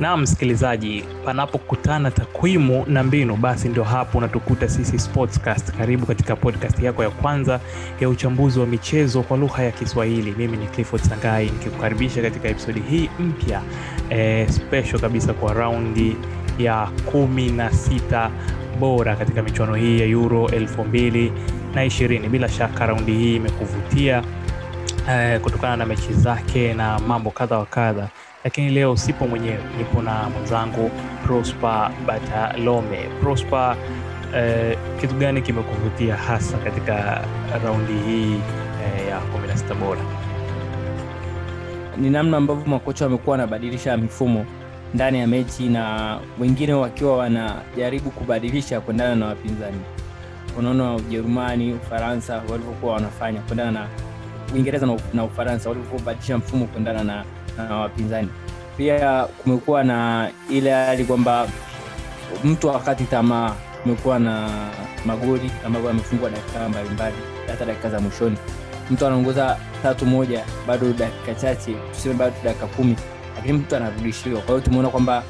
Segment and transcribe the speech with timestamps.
[0.00, 5.72] na msikilizaji, panapokutana takwimu na mbinu, basi ndio hapo unatukuta sisi Sportscast.
[5.72, 7.60] Karibu katika podcast yako ya kwanza
[8.00, 10.34] ya uchambuzi wa michezo kwa lugha ya Kiswahili.
[10.38, 13.62] Mimi ni Clifford Sangai nikikukaribisha katika episodi hii mpya
[14.10, 16.16] eh, special kabisa kwa raundi
[16.58, 18.30] ya kumi na sita
[18.80, 21.32] bora katika michuano hii ya Euro elfu mbili
[21.74, 22.28] na ishirini.
[22.28, 24.22] Bila shaka raundi hii imekuvutia
[25.10, 28.08] eh, kutokana na mechi zake na mambo kadha wa kadha
[28.44, 30.90] lakini leo sipo mwenyewe, nipo na mwenzangu
[31.26, 32.98] Prosper Batalome.
[33.20, 33.76] Prosper,
[34.36, 37.24] eh, kitu gani kimekuvutia hasa katika
[37.64, 40.00] raundi hii eh, ya 16 bora?
[41.96, 44.46] Ni namna ambavyo makocha wamekuwa wanabadilisha mifumo
[44.94, 49.80] ndani ya mechi na wengine wakiwa wanajaribu kubadilisha kuendana na wapinzani.
[50.58, 53.86] Unaona Ujerumani, Ufaransa walivyokuwa wanafanya kuendana na
[54.54, 57.24] Uingereza na, Ufaransa walivyobadilisha mfumo kuendana na
[57.56, 58.28] na wapinzani.
[58.76, 61.48] Pia kumekuwa na ile hali kwamba
[62.44, 63.54] mtu akati tamaa.
[63.82, 64.48] Kumekuwa na
[65.06, 68.36] magoli ambayo yamefungwa dakika mbalimbali, hata dakika za mwishoni,
[68.90, 72.96] mtu anaongoza tatu moja, bado dakika chache, tuseme bado dakika kumi,
[73.36, 74.40] lakini mtu anarudishiwa.
[74.40, 75.22] Kwa hiyo tumeona kwamba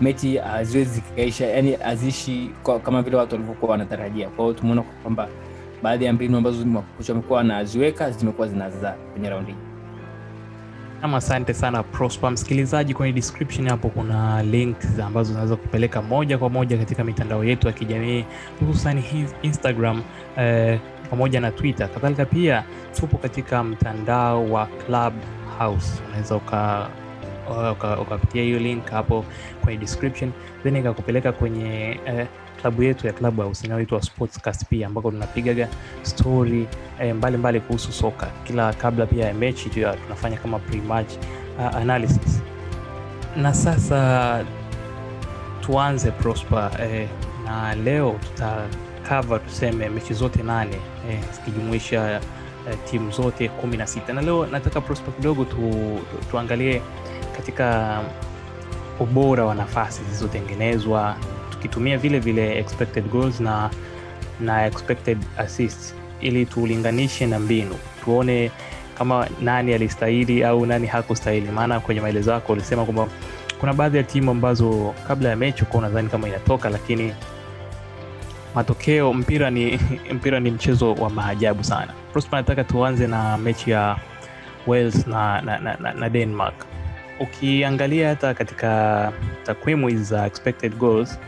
[0.00, 2.50] mechi haziwezi zikaisha, yani haziishi
[2.84, 4.28] kama vile watu walivyokuwa wanatarajia.
[4.28, 5.28] Kwa hiyo tumeona kwamba
[5.82, 9.58] baadhi ya mbinu ambazo makocha wamekuwa wanaziweka zimekuwa zinazaa kwenye raundi hii.
[11.04, 12.30] Ama asante sana Prosper.
[12.30, 17.66] Msikilizaji, kwenye description hapo kuna links ambazo zinaweza kupeleka moja kwa moja katika mitandao yetu
[17.66, 18.24] ya kijamii
[18.66, 19.02] hususan
[19.42, 20.02] Instagram
[20.38, 21.88] eh, pamoja na Twitter.
[21.92, 22.64] Kadhalika pia
[23.00, 26.88] tupo katika mtandao wa Clubhouse, unaweza uka
[28.02, 29.24] ukapitia hiyo link hapo
[29.64, 30.32] kwenye description
[30.62, 32.26] then ikakupeleka kwenye eh,
[32.64, 35.68] klabu yetu ya Clubhouse inayoitwa Sportscast pia ambako tunapigaga
[36.02, 36.68] story
[37.00, 41.12] eh, mbalimbali kuhusu soka kila kabla pia ya mechi tu tunafanya kama pre-match
[41.58, 42.42] uh, analysis.
[43.36, 44.44] Na sasa
[45.60, 47.08] tuanze Prosper eh,
[47.44, 50.76] na leo tutakava tuseme mechi zote nane
[51.10, 52.20] eh, zikijumuisha
[52.70, 56.00] eh, timu zote kumi na sita na leo nataka Prosper kidogo tu, tu,
[56.30, 56.82] tuangalie
[57.36, 58.00] katika
[59.00, 61.16] ubora wa nafasi zilizotengenezwa
[61.64, 63.70] tukitumia vile vile expected goals na
[64.40, 68.50] na expected assists ili tulinganishe na mbinu tuone
[68.98, 71.50] kama nani alistahili au nani hakustahili.
[71.50, 73.08] Maana kwenye maelezo yako ulisema kwamba
[73.60, 77.14] kuna baadhi ya timu ambazo kabla ya mechi ukuwa unadhani kama inatoka, lakini
[78.54, 79.80] matokeo, mpira ni
[80.16, 81.92] mpira ni mchezo wa maajabu sana.
[82.12, 83.96] Prosper, nataka tuanze na mechi ya
[84.66, 86.54] Wales na, na, na, na, na Denmark.
[87.20, 89.12] Ukiangalia hata katika
[89.44, 91.18] takwimu za expected goals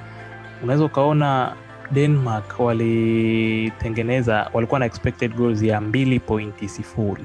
[0.62, 1.56] unaweza ukaona
[1.92, 7.16] Denmark walitengeneza walikuwa na expected goals ya 2.0.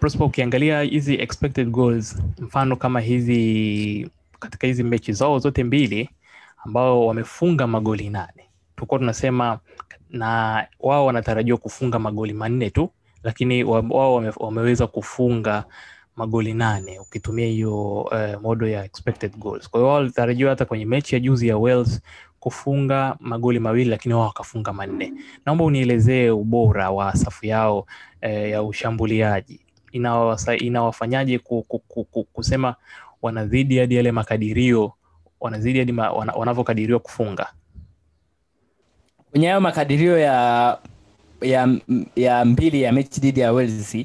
[0.00, 4.10] Prosper, ukiangalia hizi expected goals, mfano kama hizi
[4.40, 6.10] katika hizi mechi zao zote mbili
[6.64, 9.58] ambao wamefunga magoli nane, tulikuwa tunasema
[10.10, 12.90] na wao wanatarajiwa kufunga magoli manne tu,
[13.22, 15.64] lakini wao wame, wameweza kufunga
[16.16, 19.70] magoli nane ukitumia hiyo uh, modo ya expected goals.
[19.70, 22.00] Kwa hiyo wao walitarajiwa hata kwenye mechi ya juzi ya Wales
[22.42, 25.12] kufunga magoli mawili lakini wao wakafunga manne.
[25.46, 27.86] Naomba unielezee ubora wa safu yao
[28.20, 29.60] eh, ya ushambuliaji.
[30.58, 32.74] Inawafanyaje ku, ku, ku, ku, kusema
[33.22, 34.92] wanazidi hadi yale makadirio
[35.40, 37.46] wanazidi hadi ma, wana, wanavyokadiriwa kufunga?
[39.30, 40.78] Kwenye hayo makadirio ya,
[41.40, 41.68] ya,
[42.16, 43.96] ya mbili ya mechi dhidi ya Wales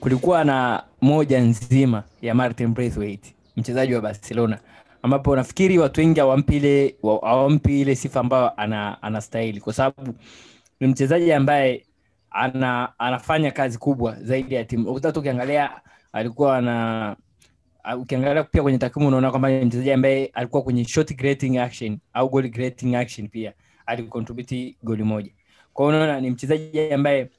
[0.00, 4.58] kulikuwa na moja nzima ya Martin Braithwaite mchezaji wa Barcelona
[5.04, 10.14] ambapo nafikiri watu wengi hawampi ile hawampi ile sifa ambayo ana, anastahili kwa sababu
[10.80, 11.86] ni mchezaji ambaye
[12.30, 14.90] ana, anafanya kazi kubwa zaidi ya timu.
[14.90, 15.70] Ukitaka ukiangalia
[16.12, 17.16] alikuwa ana
[17.98, 22.28] ukiangalia pia kwenye takwimu unaona kwamba ni mchezaji ambaye alikuwa kwenye shot creating action au
[22.28, 23.52] goal creating action pia
[23.86, 25.32] alicontribute goli moja.
[25.72, 27.30] Kwa unaona ni mchezaji ambaye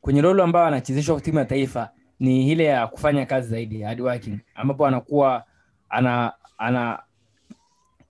[0.00, 4.38] kwenye rolo ambayo anachezeshwa timu ya taifa ni ile ya kufanya kazi zaidi hard working,
[4.54, 5.44] ambapo anakuwa
[5.88, 6.32] ana
[6.62, 7.02] ana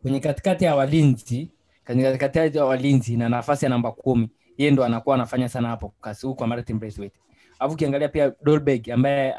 [0.02, 1.50] kwenye katikati ya walinzi
[1.86, 4.28] kwenye katikati ya walinzi na nafasi ya namba kumi
[4.58, 7.16] yeye ndo anakuwa anafanya sana hapo kasi huko Martin Braithwaite.
[7.58, 9.32] Alafu ukiangalia pia Dolberg ambaye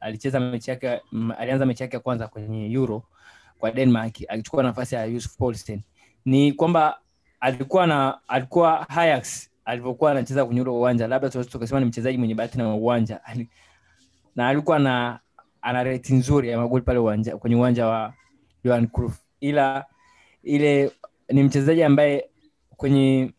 [0.00, 1.00] alicheza mechi yake
[1.38, 3.02] alianza mechi yake ya kwanza kwenye Euro
[3.58, 5.82] kwa Denmark alichukua nafasi ya Yusuf Poulsen.
[6.24, 6.98] Ni kwamba
[7.40, 12.58] alikuwa na alikuwa Ajax alivyokuwa anacheza kwenye ule uwanja, labda tukasema ni mchezaji mwenye bahati
[12.58, 13.20] na uwanja
[14.36, 15.20] na alikuwa na
[15.62, 18.14] ana rate nzuri ya magoli pale uwanja, kwenye uwanja wa
[18.64, 19.84] Johan Cruyff, ila
[20.42, 20.90] ile
[21.32, 22.30] ni mchezaji ambaye
[22.76, 23.32] kwenye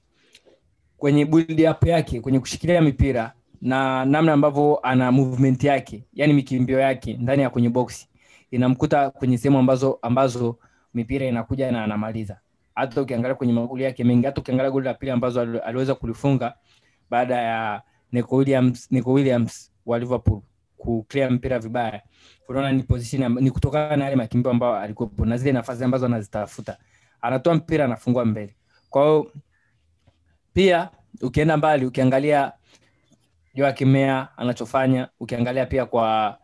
[0.97, 6.79] kwenye build up yake kwenye kushikilia mipira na namna ambavyo ana movement yake yani mikimbio
[6.79, 8.07] yake ndani ya kwenye box
[8.51, 10.57] inamkuta kwenye sehemu ambazo ambazo
[10.93, 12.39] mipira inakuja na anamaliza.
[12.75, 16.53] Hata ukiangalia kwenye magoli yake mengi hata ukiangalia goli la pili ambazo aliweza kulifunga
[17.09, 17.81] baada ya
[18.11, 20.41] Nico Williams, Nico Williams wa Liverpool
[20.81, 22.01] kuclear mpira vibaya.
[22.47, 26.77] Unaona ni position ni kutokana na yale makimbio ambayo alikuwepo na zile nafasi ambazo anazitafuta.
[27.21, 28.55] Anatoa mpira anafungua mbele.
[28.89, 29.31] Kwa hiyo
[30.53, 30.89] pia
[31.21, 32.51] ukienda mbali ukiangalia
[33.53, 36.37] Joachim Mea anachofanya ukiangalia pia kwa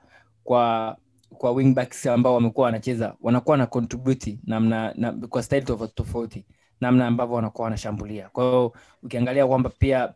[0.44, 0.98] kwa
[1.38, 6.45] kwa wingbacks ambao wamekuwa wanacheza wanakuwa na contribute namna na, kwa style tofauti tofauti
[6.81, 8.30] namna ambavyo wanakuwa wanashambulia.
[8.30, 8.74] Kwa hiyo
[9.04, 10.13] ukiangalia kwamba pia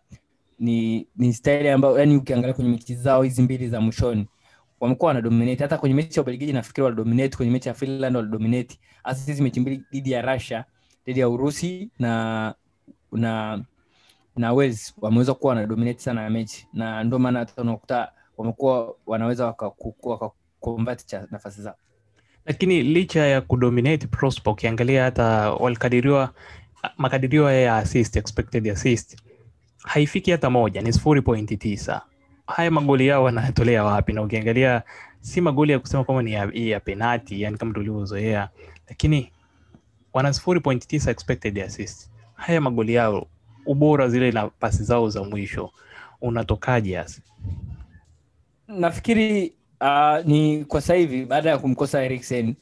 [0.61, 4.27] ni ni staili ambayo yani ukiangalia kwenye mechi zao hizi mbili za mwishoni
[4.79, 9.25] wamekuwa wanadominate hata kwenye mechi ya Ubelgiji nafikiri walidominate kwenye mechi ya Finland walidominate hasa
[9.31, 10.65] hizi mechi mbili dhidi ya Russia
[11.05, 12.55] dhidi ya Urusi na
[13.11, 13.63] na
[14.35, 16.67] na Wales wameweza kuwa wanadominate sana mechi.
[16.73, 21.75] Na ndio maana hata unakuta wamekuwa wanaweza wakaconvert cha nafasi zao.
[22.45, 26.33] Lakini licha ya kudominate Prosper, ukiangalia hata walikadiriwa
[26.97, 29.17] makadirio ya assist, expected assist
[29.83, 32.01] haifiki hata moja, ni sifuri pointi tisa.
[32.47, 34.13] Haya magoli yao wanayatolea wapi?
[34.13, 34.81] Na ukiangalia
[35.21, 38.49] si magoli ya kusema kwamba ni ya, ya penati, yani kama tulivyozoea,
[38.89, 39.31] lakini
[40.13, 42.09] wana sifuri pointi tisa expected assist.
[42.35, 43.27] Haya magoli yao,
[43.65, 45.71] ubora zile na pasi zao za mwisho
[46.21, 47.21] unatokaje hasa?
[48.67, 52.55] nafikiri uh, ni kwa sasa hivi baada ya kumkosa Eriksen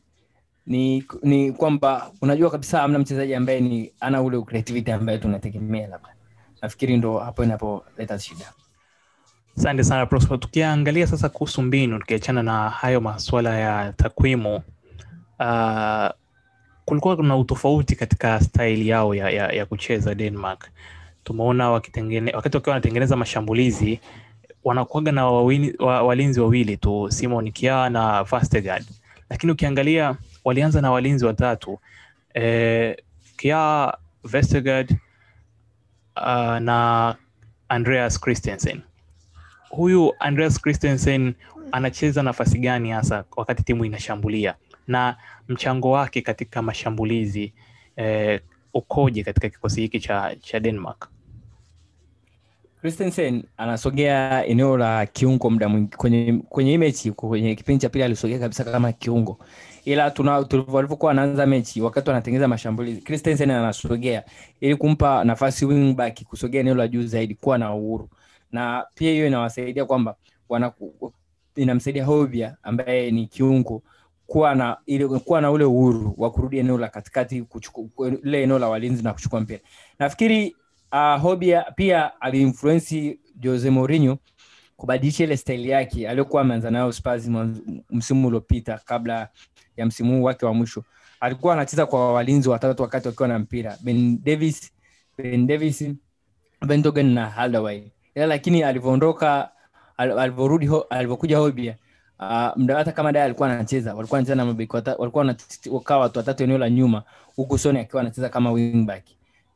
[0.66, 6.10] ni ni kwamba unajua kabisa amna mchezaji ambaye ni ana ule creativity ambaye tunategemea labda
[6.62, 8.54] nafikiri ndo hapo inapoleta shida
[9.58, 10.40] Asante sana Prosper.
[10.40, 14.56] Tukiangalia sasa kuhusu mbinu, tukiachana na hayo masuala ya takwimu,
[15.40, 16.10] uh,
[16.86, 20.70] kulikuwa kuna utofauti katika staili yao ya, ya, ya kucheza Denmark.
[21.24, 22.00] Tumeona wakati
[22.58, 24.00] wakiwa wanatengeneza mashambulizi
[24.64, 28.86] wanakuaga na wawini, wa, walinzi wawili tu Simon kia na fastegard
[29.30, 30.16] lakini ukiangalia
[30.46, 31.80] walianza na walinzi watatu
[32.34, 32.98] eh,
[33.38, 34.96] kia Vestergaard
[36.22, 37.16] uh, na
[37.70, 38.82] Andreas Christensen.
[39.70, 41.34] Huyu Andreas Christensen
[41.72, 44.56] anacheza nafasi gani hasa wakati timu inashambulia?
[44.88, 45.18] Na
[45.48, 47.54] mchango wake katika mashambulizi
[47.96, 48.42] eh,
[48.74, 51.10] ukoje katika kikosi hiki cha, cha Denmark?
[52.82, 58.40] Christensen anasogea eneo la kiungo muda mwingi kwenye kwenye mechi kwenye kipindi cha pili alisogea
[58.40, 59.40] kabisa kama kiungo
[59.92, 60.14] ila
[60.68, 63.02] walivyokuwa wanaanza mechi wakati wanatengeneza mashambulizi
[63.44, 64.24] anasogea
[64.62, 68.10] ili kumpa nafasi wingback kusogea eneo la juu zaidi kuwa na uhuru.
[68.52, 70.16] Na pia hiyo inawasaidia kwamba
[71.56, 73.84] inamsaidia Hobia ambaye ni kiungo
[74.28, 77.46] kuwa na ile kuwa na ule uhuru wa kurudi eneo la katikati
[78.24, 79.60] ile eneo la walinzi na kuchukua mpira.
[80.00, 80.56] Nafikiri
[80.92, 84.18] uh, Hobia pia aliinfluensi Jose Mourinho
[84.80, 87.30] kubadilisha ile staili yake aliyokuwa ameanza nayo Spurs
[87.90, 89.30] msimu uliopita kabla
[89.78, 90.84] ya msimu huu wake wa mwisho.
[91.20, 94.72] Alikuwa anacheza kwa walinzi watatu wakati wakiwa na mpira, Ben Davis,
[95.18, 95.86] Ben Davis,
[96.62, 97.84] Vendogen na Haldaway.
[98.16, 99.52] Ila lakini alivyoondoka
[99.98, 101.76] alivyorudi alivyokuja Hobia
[102.22, 105.36] Uh, mda hata kama Daya alikuwa anacheza walikuwa wanacheza na mabeki walikuwa
[105.72, 107.04] wanakaa watu watatu eneo la nyuma
[107.36, 109.04] huku Soni akiwa anacheza kama wingback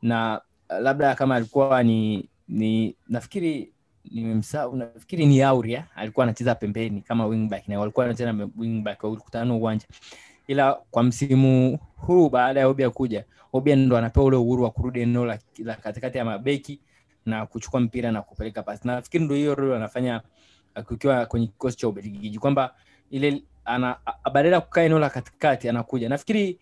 [0.02, 0.40] na
[0.80, 3.73] labda kama alikuwa ni ni nafikiri
[4.10, 9.54] nimemsahau nafikiri ni Auria alikuwa anacheza pembeni kama wingback na walikuwa wanacheza na wingback walikutana
[9.54, 9.86] uwanja.
[10.46, 15.00] Ila kwa msimu huu baada ya Obia kuja Obia ndo anapewa ule uhuru wa kurudi
[15.00, 16.80] eneo la, la katikati ya mabeki
[17.26, 18.86] na kuchukua mpira na kupeleka pasi.
[18.88, 20.20] Nafikiri ndo hiyo role anafanya
[20.86, 22.74] kukiwa kwenye kikosi cha Ubelgiji kwamba
[23.10, 23.96] ile ana
[24.32, 26.08] badala ya kukaa eneo la katikati anakuja.
[26.08, 26.58] Nafikiri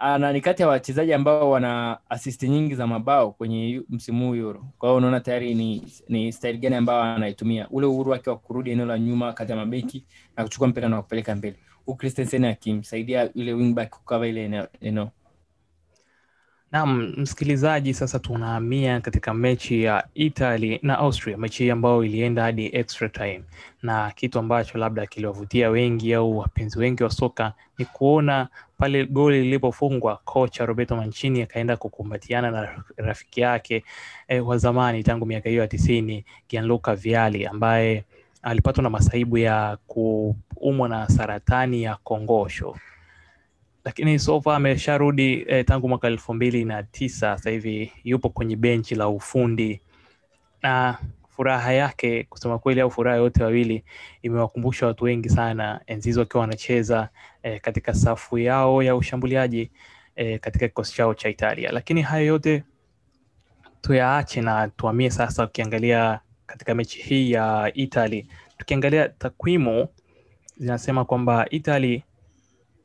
[0.00, 4.64] ana ni kati ya wachezaji ambao wana assist nyingi za mabao kwenye msimu huu Euro.
[4.78, 8.70] Kwa hiyo unaona tayari ni, ni style gani ambayo anaitumia, ule uhuru wake wa kurudi
[8.70, 10.04] eneo la nyuma kati ya mabeki
[10.36, 15.10] na kuchukua mpira na kupeleka mbele, huku Christensen akimsaidia yule wingback kukava ile eneo, eneo.
[16.72, 22.66] Naam, msikilizaji, sasa tunahamia katika mechi ya Italy na Austria, mechi hii ambayo ilienda hadi
[22.76, 23.42] extra time,
[23.82, 28.48] na kitu ambacho labda kiliwavutia wengi au wapenzi wengi wa soka ni kuona
[28.78, 33.84] pale goli lilipofungwa, kocha Roberto Mancini akaenda kukumbatiana na rafiki yake
[34.28, 38.04] eh, wa zamani tangu miaka hiyo ya tisini Gianluca Vialli ambaye
[38.42, 42.76] alipatwa na masaibu ya kuumwa na saratani ya kongosho
[43.84, 47.50] lakini sofa amesharudi eh, tangu mwaka elfu mbili na tisa sasa
[48.04, 49.80] yupo kwenye benchi la ufundi
[50.62, 53.84] na furaha yake kusema kweli au furaha yote wawili
[54.22, 57.08] imewakumbusha watu wengi sana enzi hizo wakiwa wanacheza
[57.42, 59.70] eh, katika safu yao ya ushambuliaji
[60.16, 61.72] eh, katika kikosi chao cha Italia.
[61.72, 62.64] Lakini hayo yote
[63.80, 68.26] tuyaache na tuamie sasa, ukiangalia katika mechi hii ya Italy,
[68.58, 69.88] tukiangalia takwimu
[70.56, 72.02] zinasema kwamba Italy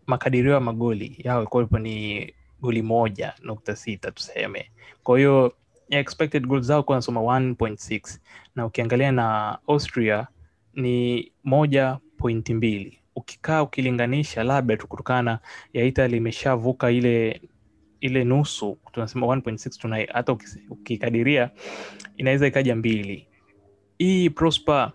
[0.07, 4.71] makadirio ya magoli yao ilikuwa ni goli moja nukta sita tuseme.
[5.03, 5.53] Kwa hiyo
[5.89, 8.17] expected goals zao kuwa nasoma 1.6
[8.55, 10.27] na ukiangalia na austria
[10.74, 13.00] ni moja pointi mbili.
[13.15, 15.39] Ukikaa ukilinganisha labda tu kutokana
[15.74, 17.41] ya italy imeshavuka ile
[18.01, 20.38] ile nusu tunasema 1.6 tuna hata
[20.69, 21.50] ukikadiria
[22.17, 23.27] inaweza ikaja mbili.
[23.97, 24.91] Hii prosper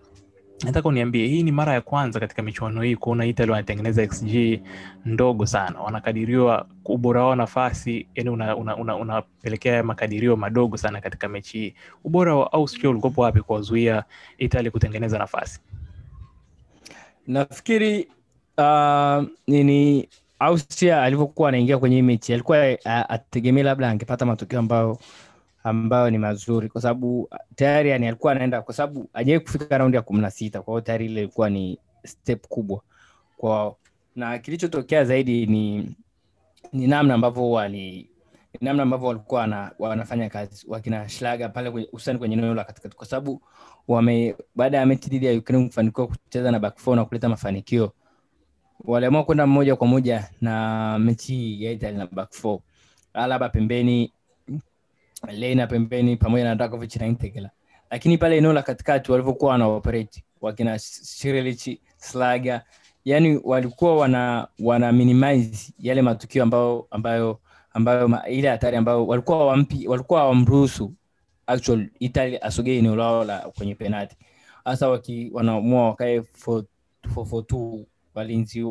[0.63, 4.59] nataka uniambie hii ni mara ya kwanza katika michuano hii kuona italy wanatengeneza xg
[5.05, 5.79] ndogo sana.
[5.81, 11.73] Wanakadiriwa ubora wao nafasi yani unapelekea una, una, una makadirio madogo sana katika mechi hii.
[12.03, 14.03] Ubora wa austria ulikopo wapi kuwazuia
[14.37, 15.59] italy kutengeneza nafasi?
[17.27, 18.07] Nafikiri
[18.57, 24.97] uh, nini austria alivyokuwa anaingia kwenye mechi alikuwa uh, ategemea labda angepata matokeo ambayo
[25.63, 30.01] ambayo ni mazuri kwa sababu tayari yani alikuwa anaenda kwa sababu ajawai kufika raundi ya
[30.01, 32.81] kumi na sita kwa hiyo tayari ile ilikuwa ni step kubwa.
[33.37, 33.77] Kwao
[34.15, 35.95] na kilichotokea zaidi ni
[36.73, 38.09] ni namna ambavyo wali
[38.61, 43.05] namna ambavyo walikuwa wana, wanafanya kazi wakina shlaga pale hususani kwenye eneo la katikati kwa
[43.05, 43.41] sababu
[43.87, 47.91] wame baada ya mechi dhidi ya Ukraine kufanikiwa kucheza na back four na kuleta mafanikio
[48.85, 52.59] waliamua kwenda moja kwa moja na mechi ya Italy na back four.
[53.13, 54.13] Alaba pembeni
[55.27, 57.49] Lena pembeni pamoja na Rakovic na Integela
[57.91, 62.61] lakini pale eneo la katikati walivyokuwa wana operate wakina Shirilic Slaga
[63.05, 67.39] yani walikuwa wana wana minimize yale matukio ambayo ambayo
[67.73, 70.93] ambayo ile hatari ambayo walikuwa wampi walikuwa hawamruhusu
[71.47, 74.15] actual Italy asogee eneo lao la kwenye penalty,
[74.65, 77.83] hasa waki wanaamua wakae 4-4-2
[78.15, 78.65] walinzi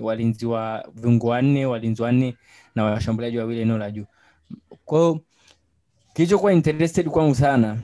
[0.00, 2.36] walinzi wa viungo wanne walinzi wanne
[2.74, 4.04] na washambuliaji wawili eneo la juu.
[4.84, 5.20] Kwa hiyo
[6.14, 7.76] kilichokuwa interested kwangu sana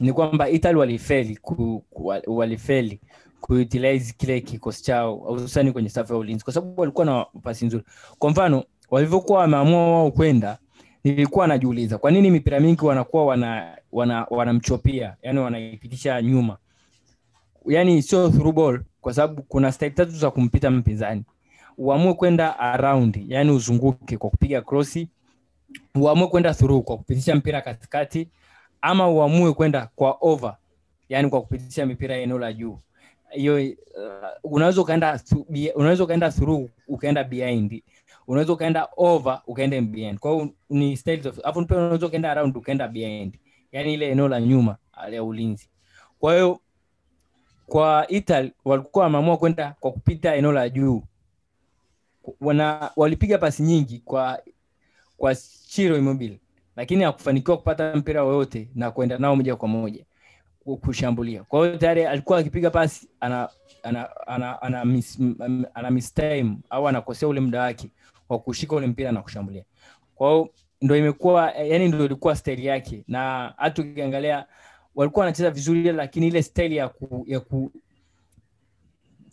[0.00, 3.00] ni kwamba Italy walifeli ku, ku, walifeli
[3.40, 7.84] kuutilize kile kikosi chao hususani kwenye safu ya ulinzi kwa sababu walikuwa na pasi nzuri.
[8.18, 10.58] Kwa mfano walivyokuwa wameamua wao kwenda
[11.04, 16.56] nilikuwa najiuliza kwa nini mipira mingi wanakuwa wana wana wanamchopia yani wanaipitisha nyuma?
[17.66, 21.24] Yani sio ball kwa sababu kuna style tatu za kumpita mpinzani.
[21.78, 25.08] Uamue kwenda around yani uzunguke kwa kupiga krosi
[25.94, 28.28] uamue kwenda through kwa kupitisha mpira katikati
[28.80, 30.56] ama uamue kwenda kwa over
[31.08, 32.78] yani kwa kupitisha mipira eneo la juu.
[33.30, 35.20] Hiyo uh, unaweza ukaenda
[35.74, 36.04] unaweza
[36.88, 37.82] ukaenda behind.
[38.26, 40.18] Unaweza ukaenda over ukaenda behind.
[40.18, 43.38] Kwa ni styles of afu pia unaweza ukaenda around ukaenda behind.
[43.72, 44.76] Yani ile eneo la nyuma
[45.10, 45.68] ya ulinzi.
[46.20, 46.60] Kwa hiyo
[47.66, 51.02] kwa Italy walikuwa wameamua kwenda kwa kupita eneo la juu.
[52.40, 54.42] Wana walipiga pasi nyingi kwa
[55.16, 55.34] kwa
[55.74, 56.40] Ciro Immobile
[56.76, 60.04] lakini hakufanikiwa kupata mpira wowote na kwenda nao moja kwa moja
[60.64, 61.44] ku- kushambulia.
[61.44, 63.48] Kwa hiyo tayari alikuwa akipiga pasi ana
[63.82, 65.18] ana ana, ana, miss,
[65.74, 67.90] ana miss time au anakosea ule muda wake
[68.28, 69.64] wa kushika ule mpira na kushambulia.
[70.14, 70.48] Kwa hiyo
[70.82, 74.46] ndo imekuwa yani ndo ilikuwa style yake na hata ukiangalia
[74.94, 77.72] walikuwa wanacheza vizuri lakini ile style ya ku, ya ku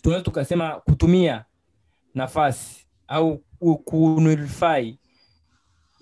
[0.02, 1.46] tunaweza tukasema kutumia
[2.16, 4.96] nafasi au ku- kunulify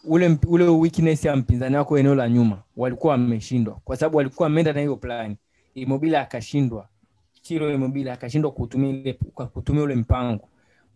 [0.07, 3.79] ule ule weakness ya mpinzani wako eneo la nyuma walikuwa wameshindwa.
[3.83, 5.35] Kwa sababu walikuwa wameenda na hiyo plan.
[5.75, 6.87] Immobile akashindwa.
[7.41, 9.13] Chiro Immobile akashindwa kutumia
[9.53, 10.49] kutumia ule mpango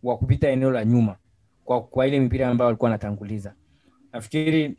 [0.04, 1.16] wa kupita eneo la nyuma
[1.66, 3.54] kwa, kwa ile mipira ambayo walikuwa wanatanguliza.
[4.14, 4.78] Nafikiri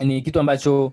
[0.00, 0.92] ni kitu ambacho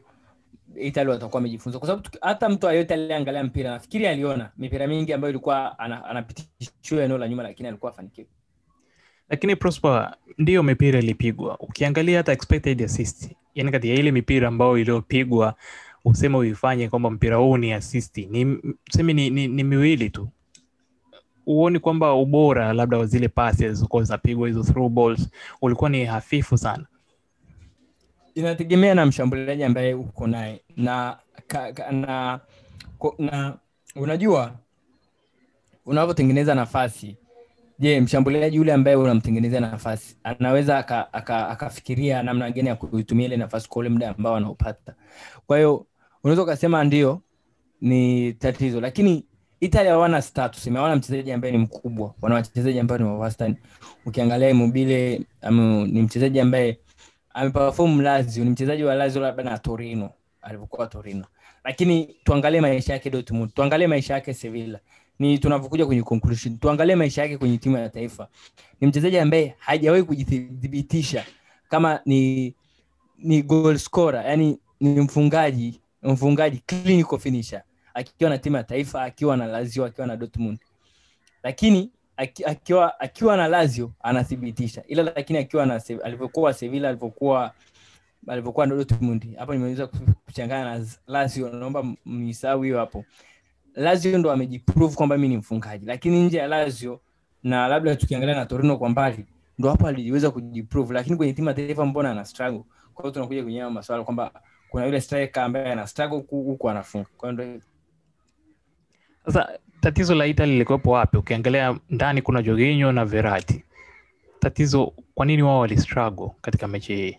[0.75, 1.79] Italy watakuwa wamejifunza.
[1.79, 7.03] Kwa sababu hata mtu ayote aliyeangalia mpira nafikiri aliona mipira mingi ambayo ilikuwa ana- anapitishiwa
[7.03, 8.27] eneo la nyuma lakini alikuwa afanikiwa
[9.29, 11.57] lakini Prosper ndiyo mipira ilipigwa.
[11.59, 15.55] Ukiangalia hata expected assist yani kati ya ile mipira ambayo iliyopigwa
[16.05, 18.57] useme uifanye kwamba mpira huu ni assist ni
[18.91, 20.29] seme ni, ni, ni miwili tu.
[21.45, 25.29] Huoni kwamba ubora labda wa zile pasi zilizokuwa zinapigwa hizo through balls
[25.61, 26.85] ulikuwa ni hafifu sana.
[28.35, 30.61] Inategemea na mshambuliaji ambaye uko naye.
[30.77, 31.17] Na,
[31.91, 32.39] na,
[33.19, 33.57] na
[33.95, 34.55] unajua
[35.85, 37.17] unavyotengeneza nafasi
[37.79, 43.37] je mshambuliaji yule ambaye unamtengenezea nafasi anaweza akafikiria aka, aka namna gani ya kuitumia ile
[43.37, 44.95] nafasi kwa ule muda ambao anaopata
[45.47, 45.85] kwa hiyo
[46.23, 47.21] unaweza ukasema ndio
[47.81, 48.81] ni tatizo.
[48.81, 49.25] Lakini
[49.59, 52.13] italia hawana status hawana mchezaji ambaye ni mkubwa.
[52.21, 53.55] Wana wachezaji ambao ni wawastani
[54.05, 55.21] ukiangalia mobile
[55.87, 56.79] ni mchezaji ambaye
[57.33, 60.09] ameperform Lazio ni mchezaji wa Lazio labda na Torino
[60.41, 61.25] alivyokuwa Torino.
[61.63, 64.79] Lakini tuangalie maisha yake Dortmund tuangalie maisha yake Sevilla
[65.19, 66.57] ni tunavyokuja kwenye conclusion.
[66.57, 68.27] Tuangalie maisha yake kwenye timu ya taifa.
[68.81, 71.25] Ni mchezaji ambaye hajawahi kujithibitisha
[71.69, 72.53] kama ni
[73.17, 79.37] ni goal scorer yani ni mfungaji mfungaji clinical finisher akiwa na timu ya taifa akiwa
[79.37, 80.59] na Lazio akiwa na Dortmund.
[81.43, 84.83] Lakini aki- akiwa akiwa na lazio anathibitisha.
[84.87, 87.53] Ila lakini akiwa na alivyokuwa sevilla alivyokuwa
[88.27, 89.87] alivyokuwa na dortmund hapo nimeweza
[90.25, 91.49] kuchangana na lazio.
[91.49, 93.05] Naomba mnisahau hiyo hapo
[93.75, 97.01] lazio ndo amejiprove kwamba mi ni mfungaji lakini nje ya lazio
[97.43, 99.25] na labda tukiangalia na torino kwa mbali
[99.59, 104.03] ndo hapo aliweza kujiprove lakini kwenye timu taifa mbona ana struggle kwa tunakuja kwenye maswala
[104.03, 104.31] kwamba
[104.69, 107.61] kuna yule striker ambaye ana struggle huku anafunga kwa hiyo
[109.25, 111.17] Sasa tatizo la Italy lilikuwepo wapi?
[111.17, 113.63] Ukiangalia ndani kuna Jorginho na Verratti.
[114.39, 117.17] Tatizo kwa nini wao walistruggle katika mechi hii?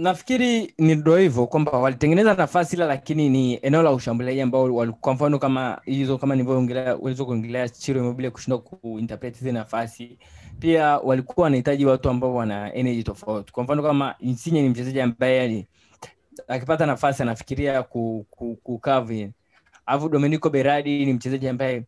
[0.00, 5.14] Nafikiri ni ndo hivyo kwamba walitengeneza nafasi ila lakini ni eneo la ushambuliaji ambao kwa
[5.14, 10.18] mfano kama hizo kama nilivyoongelea Chiro Immobile kushindwa kuinterpret hizi nafasi
[10.58, 13.52] pia walikuwa wanahitaji watu ambao wana energy tofauti.
[13.52, 15.66] Kwa mfano kama insinye ni mchezaji ambaye
[16.48, 18.80] akipata nafasi anafikiria ku, ku, ku
[19.86, 21.84] alafu Domenico beradi ni mchezaji ambaye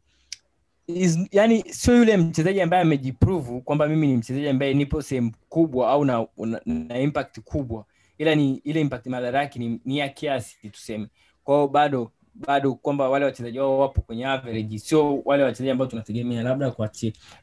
[0.86, 5.90] is, yani sio yule mchezaji ambaye amejiprove kwamba mimi ni mchezaji ambaye nipo sehemu kubwa
[5.90, 7.84] au na, na, na impact kubwa
[8.22, 11.06] ila ni ile impact madhara yake ni, ni ya kiasi tuseme.
[11.44, 16.42] Kwao bado bado kwamba wale wachezaji wao wapo kwenye average sio wale wachezaji ambao tunategemea
[16.42, 16.90] labda kwa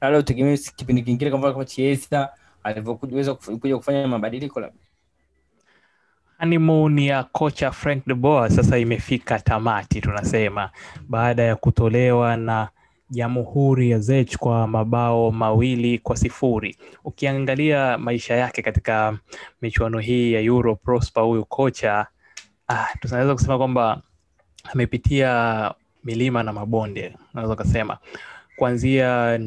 [0.01, 2.29] labda utegemee kipindi kingine kama kwa Chiesa
[2.63, 4.79] alivyoweza kuja kufanya mabadiliko labda.
[6.39, 8.15] Honeymoon ya kocha Frank de
[8.49, 10.69] sasa imefika tamati, tunasema.
[11.09, 12.69] Baada ya kutolewa na
[13.09, 16.77] Jamhuri ya Zech kwa mabao mawili kwa sifuri.
[17.03, 19.17] Ukiangalia maisha yake katika
[19.61, 22.07] michuano hii ya Euro, Prosper huyu kocha
[22.67, 24.01] ah, tunaweza kusema kwamba
[24.73, 25.71] amepitia
[26.03, 27.97] milima na mabonde, unaweza kusema
[28.55, 29.39] kuanzia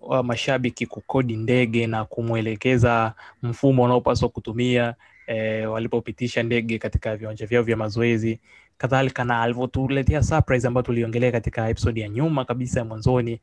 [0.00, 4.94] wa mashabiki kukodi ndege na kumwelekeza mfumo unaopaswa kutumia
[5.26, 8.40] e, walipopitisha ndege katika viwanja vyao vya mazoezi
[8.80, 13.40] kadhalika na alivyotuletea surprise ambayo tuliongelea katika episode ya nyuma kabisa ya mwanzoni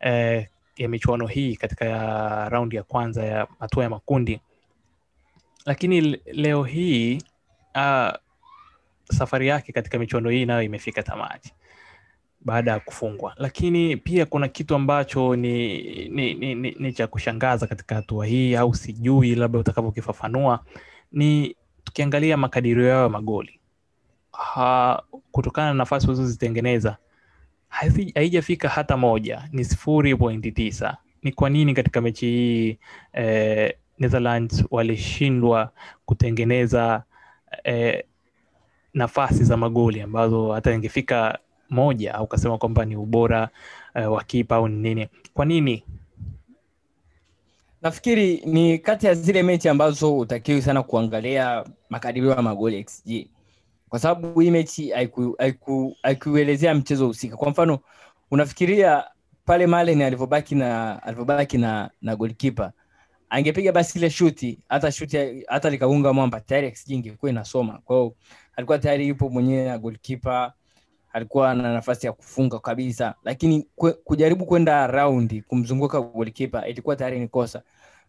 [0.00, 1.86] eh, ya michuano hii katika
[2.48, 4.40] raundi ya kwanza ya hatua ya makundi.
[5.66, 6.00] Lakini
[6.32, 7.18] leo hii
[7.74, 8.10] uh,
[9.12, 11.52] safari yake katika michuano hii nayo imefika tamati
[12.40, 13.34] baada ya kufungwa.
[13.36, 18.54] Lakini pia kuna kitu ambacho ni, ni, ni, ni, ni cha kushangaza katika hatua hii
[18.56, 20.64] au sijui labda utakavyokifafanua
[21.12, 23.59] ni tukiangalia makadirio yao ya magoli
[24.40, 26.96] ha, kutokana na nafasi walizozitengeneza
[28.14, 29.48] haijafika hata moja.
[29.52, 30.96] Ni sifuri pointi tisa.
[31.22, 32.78] Ni kwa nini katika mechi hii
[33.12, 35.70] eh, netherlands walishindwa
[36.06, 37.02] kutengeneza
[37.64, 38.04] eh,
[38.94, 41.38] nafasi za magoli ambazo hata ingefika
[41.70, 43.48] moja au ukasema kwamba ni ubora
[43.94, 45.08] eh, wa kipa au ni nini?
[45.34, 45.84] Kwa nini?
[47.82, 53.26] Nafikiri ni kati ya zile mechi ambazo utakiwi sana kuangalia makadirio ya magoli xg
[53.90, 57.36] kwa sababu hii mechi haiku- haiku- haikuelezea mchezo husika.
[57.36, 57.78] Kwa mfano
[58.30, 59.04] unafikiria
[59.44, 62.72] pale malen alivyobaki na alivyobaki na na golkipa
[63.30, 67.78] angepiga basi ile shuti hata shuti hata likaunga mwamba tayari xg ingekuwa inasoma.
[67.84, 68.14] Kwao
[68.56, 70.52] alikuwa tayari yupo mwenyewe na golkipa
[71.12, 73.14] alikuwa na nafasi ya kufunga kabisa.
[73.24, 77.62] Lakini kwe, kujaribu kwenda raundi kumzunguka golkipa ilikuwa tayari ni kosa.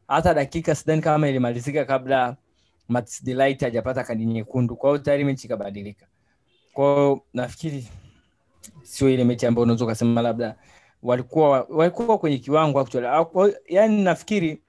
[0.07, 2.35] Hata dakika sidhani kama ilimalizika kabla
[2.89, 4.75] Mats Delight hajapata kadi nyekundu.
[4.75, 6.05] Kwa hiyo tayari mechi ikabadilika.
[6.73, 7.87] Kwa hiyo nafikiri
[8.83, 10.55] sio ile mechi ambayo unaweza ukasema labda
[11.03, 13.07] walikuwa walikuwa kwenye kiwango actually.
[13.67, 14.61] Yani nafikiri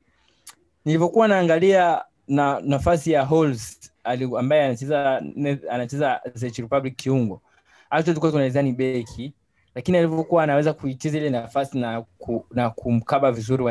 [0.84, 3.92] nilivyokuwa naangalia na nafasi ya Holes
[4.38, 5.22] ambaye anacheza
[5.70, 7.42] anacheza Czech Republic kiungo.
[7.90, 9.32] Actually tulikuwa tunadhani beki
[9.74, 13.62] lakini alivyokuwa anaweza kuicheza ile nafasi na, ku, na kumkaba vizuri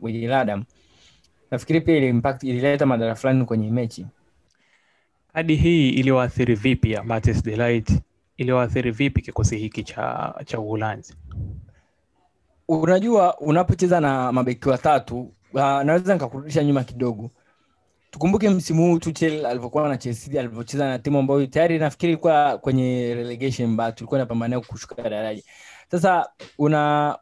[0.00, 0.64] Wajiladam
[1.56, 4.06] nafikiri pia ili impact ilileta madhara fulani kwenye mechi.
[5.32, 7.92] Kadi hii iliyoathiri vipi ya Matis de Ligt
[8.36, 11.14] iliwaathiri vipi kikosi hiki cha cha Uholanzi?
[12.68, 17.30] Unajua unapocheza na mabeki watatu uh, naweza nikakurudisha nyuma kidogo.
[18.10, 23.14] Tukumbuke msimu huu Tuchel alivyokuwa na Chelsea alivyocheza na timu ambayo tayari nafikiri ilikuwa kwenye
[23.14, 25.42] relegation battle napambania kushuka daraja.
[25.90, 27.16] Sasa una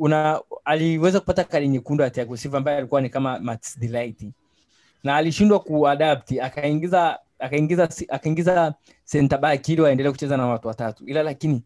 [0.00, 4.26] una aliweza kupata kadi nyekundu Thiago Silva ambaye alikuwa ni kama Mats Delight
[5.04, 11.04] na alishindwa kuadapt akaingiza akaingiza akaingiza center back ili waendelee kucheza na watu watatu.
[11.06, 11.62] Ila lakini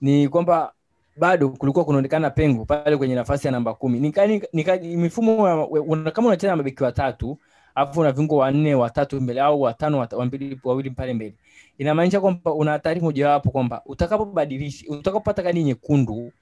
[0.00, 0.72] ni kwamba
[1.16, 4.00] bado kulikuwa kunaonekana pengo pale kwenye nafasi ya namba kumi.
[4.00, 7.38] Nika, nika, nika, mifumo una, kama unacheza na mabeki watatu
[7.74, 11.34] alafu una viungo wanne watatu mbele au watano wat- wambili wawili pale mbele.
[11.78, 16.32] Inamaanisha kwamba una hatari mojawapo kwamba utakapobadilisha utakapopata kadi nyekundu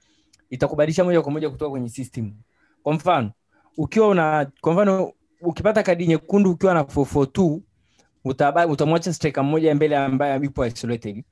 [0.49, 2.33] itakubadilisha moja kwa moja kutoka kwenye system.
[2.83, 3.31] Kwa mfano
[3.77, 7.59] ukiwa una kwa mfano ukipata kadi nyekundu ukiwa na 442
[8.25, 11.23] utaba- utamwacha striker mmoja mbele ambaye yupo isolated.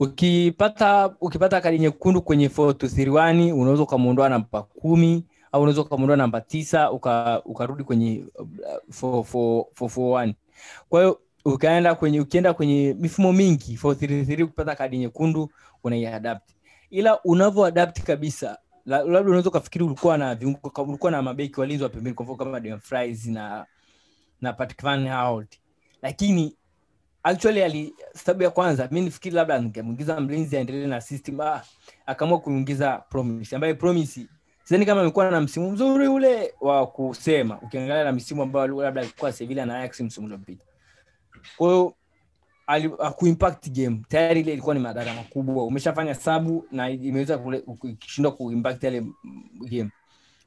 [0.00, 6.90] Ukipata ukipata kadi nyekundu kwenye 4231 unaweza ukamuondoa namba kumi au unaweza ukamuondoa namba tisa
[6.92, 10.34] uka, ukarudi kwenye uh, 441
[10.88, 15.50] kwa hiyo ukaenda kwenye ukienda kwenye mifumo mingi 433 ukipata kadi nyekundu
[15.84, 16.50] unaiadapt
[16.92, 20.38] ila unavyoadapt kabisa labda unaweza ukafikiri ulikuwa na
[20.76, 23.66] ulikuwa na mabeki walinzi wa pembeni kwa kama Dumfries na
[24.40, 25.58] na Patrick Van Aanholt
[26.02, 26.56] lakini
[27.22, 31.62] actually ali sababu ya kwanza mi nifikiri labda ningemwingiza mlinzi aendelee na system ah,
[32.06, 34.26] akaamua kuingiza promise ambaye promise
[34.64, 39.32] sidhani kama amekuwa na msimu mzuri ule wa kusema ukiangalia na misimu ambayo labda alikuwa
[39.32, 40.64] Sevilla na Ajax msimu uliopita.
[41.56, 41.94] Kwa hiyo
[42.80, 44.02] hakuimpact game.
[44.08, 45.64] Tayari ile ilikuwa ni madhara makubwa.
[45.66, 49.12] Umeshafanya sabu na imeweza kushindwa kuimpact mm,
[49.70, 49.90] game.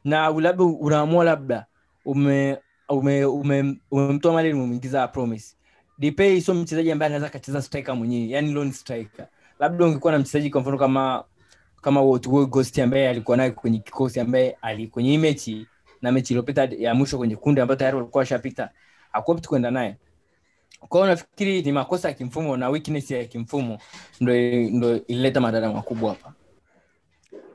[0.03, 1.65] Na labda unaamua labda
[2.05, 2.57] ume
[2.89, 5.55] ume ume- umemtoa mali umemwingiza promise.
[5.99, 9.27] Depay sio mchezaji ambaye anaweza akacheza striker mwenyewe yani lone striker.
[9.59, 11.23] Labda ungekuwa na mchezaji kwa mfano kama
[11.81, 12.01] kama
[12.49, 15.67] ghost ambaye alikuwa naye kwenye kikosi ambaye ali kwenye hii mechi
[16.01, 18.69] na mechi iliyopita ya mwisho kwenye kundi ambayo tayari walikuwa washapita.
[19.11, 19.97] Hakuopt kwenda naye
[20.79, 23.77] kwa hiyo nafikiri ni makosa ya kimfumo na weakness ya kimfumo
[24.21, 24.33] ndo
[24.69, 26.33] ndo ilileta madhara makubwa hapa.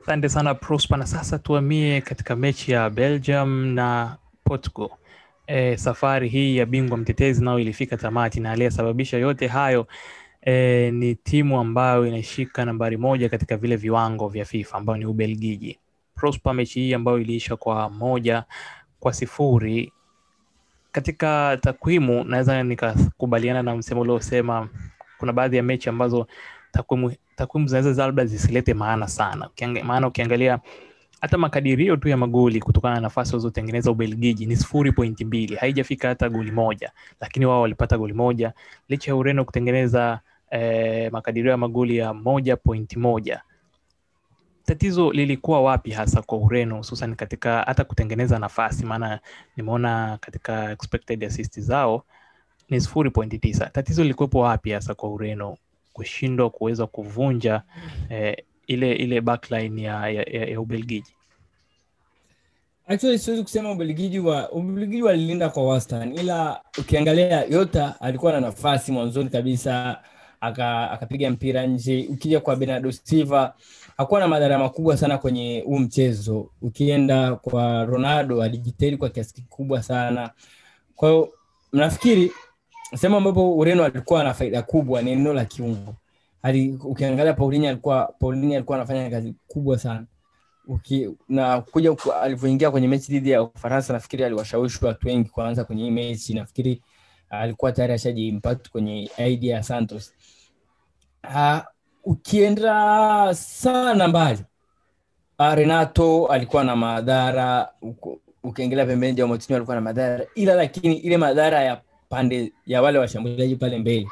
[0.03, 0.97] Asante sana prosper.
[0.97, 4.89] Na sasa tuamie katika mechi ya belgium na portugal.
[5.47, 9.87] E, safari hii ya bingwa mtetezi nayo ilifika tamati na aliyesababisha yote hayo
[10.41, 15.79] e, ni timu ambayo inashika nambari moja katika vile viwango vya fifa ambayo ni ubelgiji.
[16.15, 18.43] Prosper mechi hii ambayo iliisha kwa moja
[18.99, 19.93] kwa sifuri
[20.91, 24.69] katika takwimu naweza nikakubaliana na msemo uliosema
[25.17, 26.27] kuna baadhi ya mechi ambazo
[26.71, 29.49] takwimu takwimu zinaweza labda zisilete maana sana.
[29.83, 30.59] Maana ukiangalia
[31.21, 35.55] hata makadirio tu ya magoli kutokana na nafasi walizotengeneza ubelgiji ni sifuri pointi mbili.
[35.55, 36.91] Haijafika hata goli moja.
[37.19, 38.53] Lakini wao walipata goli moja.
[38.89, 40.19] Licha ya ureno kutengeneza
[40.51, 43.41] eh, makadirio ya magoli ya moja pointi moja
[44.75, 48.85] tatizo lilikuwa wapi hasa kwa ureno hususan katika hata kutengeneza nafasi?
[48.85, 49.19] Maana
[49.57, 52.03] nimeona katika expected assist zao
[52.69, 53.65] ni sifuri pointi tisa.
[53.65, 55.57] Tatizo lilikuwepo wapi hasa kwa ureno
[55.93, 57.61] kushindwa kuweza kuvunja
[58.09, 61.13] eh, ile ile backline ya, ya, ya, ya ubelgiji?
[62.87, 68.91] Actually siwezi kusema ubelgiji wa ubelgiji walilinda kwa wastani ila ukiangalia yota alikuwa na nafasi
[68.91, 70.01] mwanzoni kabisa
[70.41, 72.07] aka- akapiga mpira nje.
[72.09, 73.53] Ukija kwa bernardo silva
[74.01, 76.51] hakuwa na madhara makubwa sana kwenye huu mchezo.
[76.61, 80.29] Ukienda kwa ronaldo alijitahidi kwa kiasi kikubwa sana.
[80.95, 81.29] Kwa hiyo
[81.71, 82.31] nafikiri
[82.95, 85.95] sehemu ambapo ureno alikuwa na faida kubwa ni eneo la kiungo.
[86.41, 90.05] Ali, ukiangalia paulinia alikuwa paulinia alikuwa anafanya kazi kubwa sana.
[90.67, 95.83] Uki, na kuja alivyoingia kwenye mechi dhidi ya ufaransa nafikiri aliwashawishi watu wengi kwanza kwenye
[95.83, 96.33] hii mechi.
[96.33, 96.81] Nafikiri
[97.29, 100.13] alikuwa tayari ashaji impact kwenye idea ya santos.
[101.23, 101.59] Uh,
[102.03, 104.39] ukienda sana mbali
[105.39, 107.69] uh, renato alikuwa na madhara
[108.43, 113.55] ukiengelea pembeni ja alikuwa na madhara ila lakini ile madhara ya pande ya wale washambuliaji
[113.55, 114.07] pale mbele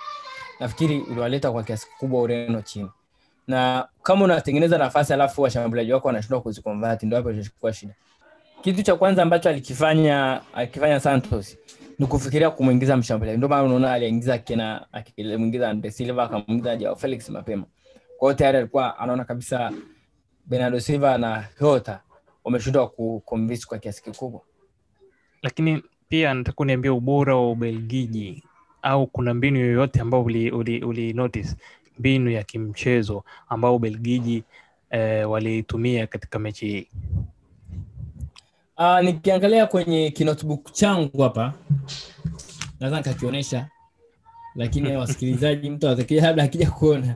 [0.60, 2.90] nafikiri uliwaleta kwa kiasi kikubwa ureno chini.
[3.48, 7.94] Na kama unatengeneza nafasi alafu washambuliaji wako wanashindwa kuzikonvati ndo hapo itachukua shida.
[8.62, 11.58] Kitu cha kwanza ambacho alikifanya alikifanya santos
[12.00, 13.38] ni kufikiria kumwingiza mshambuliaji.
[13.38, 17.64] Ndio maana unaona aliingiza kena akimwingiza Andre akamwingiza Joao Felix mapema
[18.20, 19.72] kwa hiyo tayari alikuwa anaona kabisa
[20.46, 22.02] Bernardo Silva na Jota
[22.44, 24.42] wameshindwa kuconvince kwa kiasi kikubwa.
[25.42, 28.44] Lakini pia nataka uniambia ubora wa ubelgiji
[28.82, 31.56] au kuna mbinu yoyote ambayo uli, uli, uli notice
[32.00, 34.44] mbinu ya kimchezo ambao ubelgiji
[34.90, 36.88] eh, waliitumia katika mechi hii?
[38.78, 41.54] Uh, nikiangalia kwenye kinotebook changu hapa
[42.80, 43.68] naweza nikakionyesha
[44.56, 47.16] lakini wasikilizaji mtu atakia labda akija kuona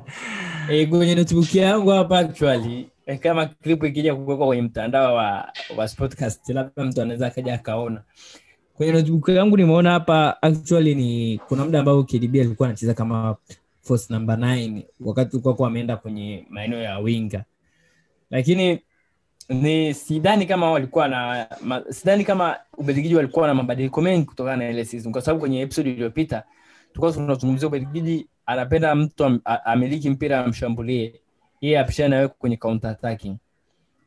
[0.69, 5.87] e, kwenye notebook yangu hapa actually e, kama clip ikija kuwekwa kwenye mtandao wa, wa
[5.97, 8.01] podcast labda mtu anaweza akaja akaona.
[8.73, 13.35] Kwenye notebook yangu nimeona hapa actually ni kuna muda ambao KDB alikuwa anacheza kama
[13.81, 17.43] force number 9 wakati ulikuwa ameenda kwenye maeneo ya winga.
[18.29, 18.79] Lakini
[19.49, 24.69] ni sidhani kama walikuwa na ma, sidhani kama ubelgiji walikuwa na mabadiliko mengi kutokana na
[24.69, 26.43] ile season kwa sababu kwenye episode iliyopita
[26.87, 31.19] tulikuwa tunazungumzia ubelgiji anapenda mtu am, amiliki mpira amshambulie
[31.61, 33.37] yeye apishane nawe kwenye counter attacking.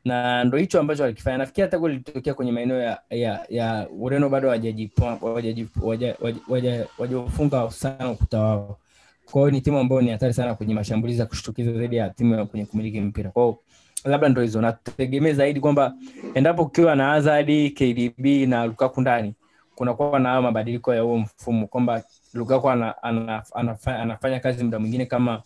[0.05, 1.37] Na ndo hicho ambacho alikifanya.
[1.37, 4.49] Nafikiri hata goli lilitokea kwenye maeneo ya, ya, ya ureno bado
[6.97, 8.77] hawajafunga sana ukuta wao.
[9.31, 12.65] Kwa ni timu ambayo ni hatari sana kwenye mashambulizi ya kushtukiza zaidi ya timu kwenye
[12.65, 13.29] kumiliki mpira.
[13.31, 13.59] Kwao
[14.05, 14.61] labda ndo hizo.
[14.61, 15.93] Nategemee zaidi kwamba
[16.33, 19.33] endapo ukiwa na azadi KDB na Lukaku ndani
[19.75, 22.03] kunakuwa na hayo mabadiliko ya huo mfumo kwamba
[22.37, 25.41] Lukaku ana, ana, anafanya, anafanya kazi muda mwingine kama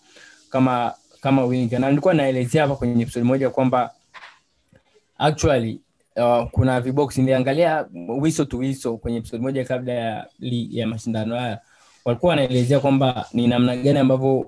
[0.50, 1.80] kama kama winga.
[1.80, 3.92] Na nilikuwa naelezea hapa kwenye episode moja kwamba
[5.18, 5.82] actually
[6.16, 7.18] uh, kuna vibox.
[7.18, 7.86] Niliangalia
[8.20, 10.28] wiso to wiso kwenye episode moja kabla ya,
[10.70, 11.60] ya mashindano haya.
[12.06, 14.40] Walikuwa wanaelezea kwamba ni namna gani ambavyo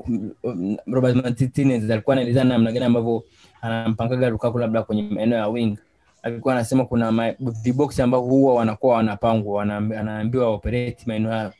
[0.44, 3.24] um, Robert Martinez alikuwa anaelezea namna gani ambavyo
[3.62, 5.78] anampangaga Lukaku labda kwenye maeneo ya wing.
[6.24, 11.54] Alikuwa anasema kuna vibox ambavyo huwa wanakuwa wanapangwa, wanaambi- anaambiwa operate maeneo hayo,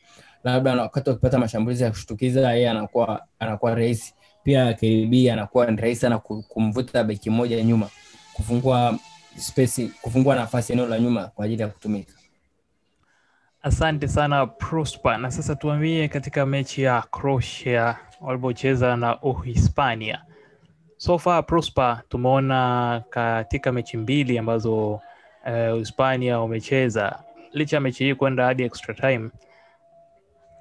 [0.44, 4.74] labda wakati wakipata mashambulizi ya kushtukiza, yeye anakuwa anakuwa rahisi pia.
[4.74, 7.88] KDB anakuwa rahisi sana kumvuta beki moja nyuma,
[8.32, 8.98] kufungua
[9.36, 12.12] space, kufungua nafasi eneo la nyuma kwa ajili ya kutumika.
[13.62, 20.22] Asante sana Prosper, na sasa tuambie katika mechi ya Croatia walipocheza na Uhispania.
[20.96, 25.00] So far Prosper, tumeona katika mechi mbili ambazo
[25.46, 27.18] eh, Uhispania wamecheza,
[27.52, 29.30] licha ya mechi hii kwenda hadi extra time,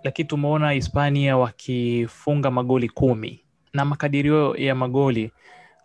[0.03, 3.39] lakini tumeona Hispania wakifunga magoli kumi
[3.73, 5.31] na makadirio ya magoli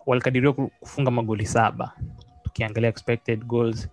[0.07, 1.93] walikadiriwa kufunga magoli saba.
[2.43, 3.89] Tukiangalia expected goals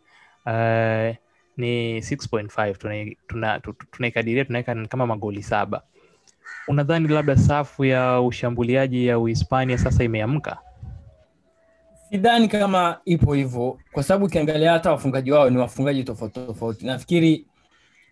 [0.45, 1.15] uh,
[1.57, 5.81] ni 6.5 tunai- tuna- tu- tu- tunaikadiria tunaweka kama magoli saba.
[6.67, 10.57] Unadhani labda safu ya ushambuliaji ya Uhispania sasa imeamka?
[12.09, 17.45] sidhani kama ipo hivyo kwa sababu ukiangalia hata wafungaji wao ni wafungaji tofauti tofauti nafikiri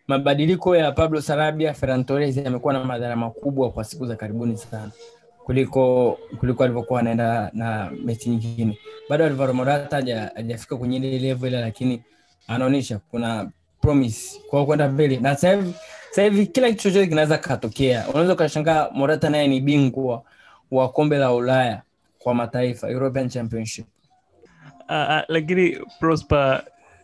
[0.08, 4.92] mabadiliko ya pablo sarabia ferran torres yamekuwa na madhara makubwa kwa siku za karibuni sana
[5.46, 8.78] kuliko kuliko alivyokuwa anaenda na mechi nyingine.
[9.10, 12.04] Bado alvaro morata haja- hajafika kwenye ile level lakini
[12.48, 15.18] anaonyesha kuna promise kwa kwenda mbele.
[15.18, 15.74] Na sasa hivi
[16.10, 20.24] sasa hivi kila kitu chochote kinaweza katokea unaweza ukashangaa morata naye ni bingwa
[20.72, 21.82] wa kombe la ulaya
[22.20, 23.86] kwa mataifa european championship.
[24.89, 26.63] Uh, uh, lakini Prosper,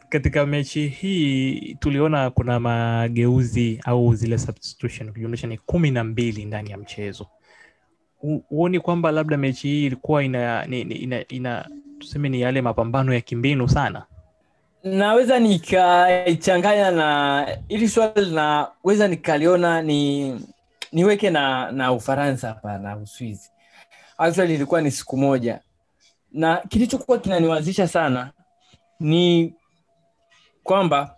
[0.10, 6.72] katika mechi hii tuliona kuna mageuzi au zile substitution kujumlisha ni kumi na mbili ndani
[6.72, 7.28] ya mchezo.
[8.50, 11.70] Huoni kwamba labda mechi hii ilikuwa ina, ni- ina, ina
[12.00, 14.06] tuseme ni yale mapambano ya kimbinu sana?
[14.84, 20.32] naweza nikaichanganya na ili swali naweza nikaliona ni
[20.92, 23.50] niweke na na ufaransa hapa na uswizi
[24.18, 25.60] actually ilikuwa ni siku moja
[26.32, 28.32] na kilichokuwa kinaniwazisha sana
[29.00, 29.54] ni
[30.70, 31.16] kwamba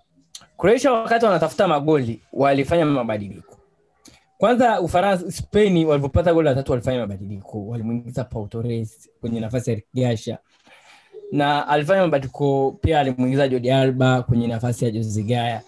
[0.57, 3.57] croatia wakati wanatafuta magoli walifanya mabadiliko.
[4.37, 7.67] Kwanza ufaransa spain walivyopata goli la walifanya mabadiliko.
[7.67, 8.49] Walimwingiza Pau
[9.21, 10.37] kwenye nafasi ya gasha
[11.31, 15.61] na alifanya mabadiliko pia alimwingiza Jordi Alba kwenye nafasi ya Jose Gaya.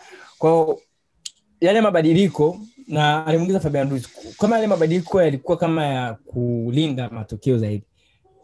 [1.62, 4.08] Yale mabadiliko na alimwingiza Fabian Ruiz,
[4.40, 7.84] kama yale mabadiliko yalikuwa kama ya kulinda matokeo zaidi.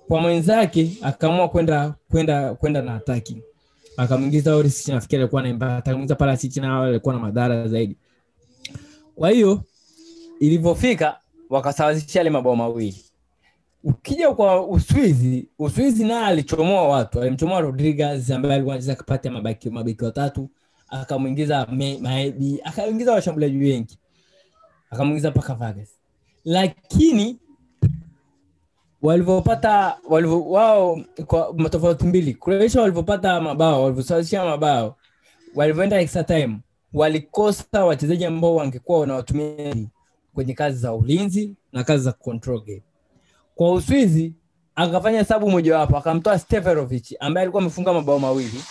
[0.07, 3.43] Kwa mwenzake akaamua kwenda kwenda kwenda na ataki,
[3.99, 7.97] akamwingiza Orisic, nafikiri alikuwa na impact, akamwingiza Palasic na alikuwa na madhara zaidi.
[9.15, 9.63] Kwa hiyo
[10.39, 13.05] ilivyofika wakasawazisha yale mabao mawili.
[13.83, 17.21] Ukija kwa uswizi uswizi naye alichomoa watu.
[17.21, 20.49] Alimchomoa rodriguez ambaye alikuwa anacheza kati ya mabeki mabeki watatu.
[20.89, 21.65] Akamwingiza
[22.01, 23.97] maebi akaingiza washambuliaji wengi.
[24.89, 25.89] Akamwingiza mpaka Vargas.
[26.45, 27.39] Lakini
[29.01, 32.33] walivyopata walivyo wao kwa tofauti mbili.
[32.33, 34.95] Croatia walivyopata mabao walivyosawazisha mabao
[35.55, 36.57] walivyoenda extra time
[36.93, 39.75] walikosa wachezaji ambao wangekuwa wanawatumia
[40.33, 42.83] kwenye kazi za ulinzi na kazi za control game.
[43.55, 44.33] Kwa uswizi
[44.75, 48.63] akafanya sabu mojawapo akamtoa steverovic ambaye alikuwa amefunga mabao mawili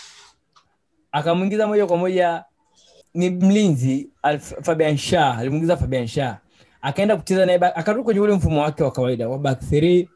[1.13, 2.45] akamwingiza moja kwa moja
[3.15, 4.11] ni mlinzi
[4.63, 6.39] fabian shah alimwingiza fabian shah
[6.83, 10.09] akaenda kucheza naye akarudi kwenye ule mfumo wake wa kawaida wa back three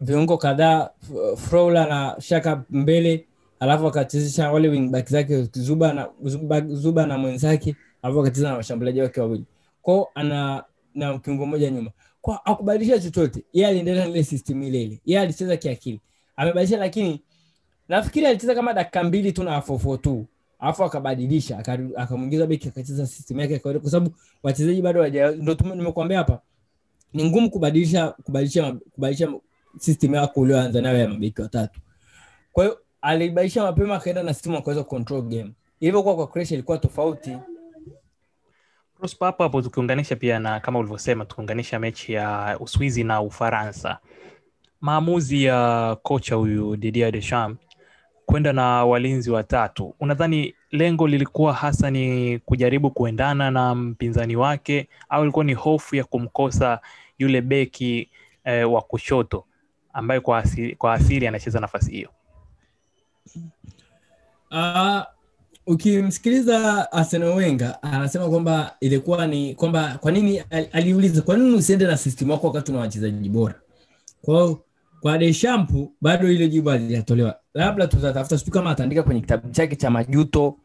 [0.00, 0.90] viungo kadhaa
[1.36, 3.26] frola na shaka mbele
[3.60, 9.00] alafu akachezesha wale wingback zake zuba na, zuba, zuba na mwenzake alafu akacheza na washambuliaji
[9.00, 9.44] wake wawili.
[9.82, 11.90] Kwao ana na kiungo moja nyuma.
[12.20, 13.44] Kwa akubadilisha chochote.
[13.52, 15.00] Yeye aliendelea na ile system ile ile.
[15.06, 16.00] Yeye alicheza kiakili.
[16.36, 17.22] Amebadilisha lakini
[17.88, 20.22] nafikiri alicheza kama dakika mbili tu na 442
[20.58, 21.58] alafu akabadilisha
[21.96, 26.40] akamwingiza beki akacheza system yake kwa sababu wachezaji bado ndio nimekuambia hapa
[27.12, 29.32] ni ngumu kubadilisha kubadilisha kubadilisha
[29.78, 31.80] system yako ulioanza nayo ya mabeki watatu.
[32.52, 35.52] Kwa hiyo alibaisha mapema akaenda na system akaweza control game.
[35.80, 37.36] Ilivyokuwa kwa Croatia ilikuwa tofauti.
[39.20, 43.98] Hapo hapo tukiunganisha pia na kama ulivyosema, tukiunganisha mechi ya Uswizi na Ufaransa,
[44.80, 47.66] maamuzi ya kocha huyu Didier Deschamps
[48.26, 55.22] kwenda na walinzi watatu, unadhani lengo lilikuwa hasa ni kujaribu kuendana na mpinzani wake au
[55.22, 56.80] ilikuwa ni hofu ya kumkosa
[57.18, 58.10] yule beki
[58.44, 59.44] eh, wa kushoto
[59.96, 62.08] ambaye kwa asili, kwa asili anacheza nafasi hiyo?
[64.50, 65.00] Uh,
[65.66, 70.38] ukimsikiliza Arsene Wenger anasema kwamba ilikuwa ni kwamba kwa nini
[70.72, 73.54] aliuliza kwa nini usiende na system wako wakati una wachezaji bora.
[74.22, 74.58] Kwa
[75.00, 79.90] kwa Deschamps bado ile jibu halijatolewa labda tutatafuta sijui kama ataandika kwenye kitabu chake cha
[79.90, 80.56] majuto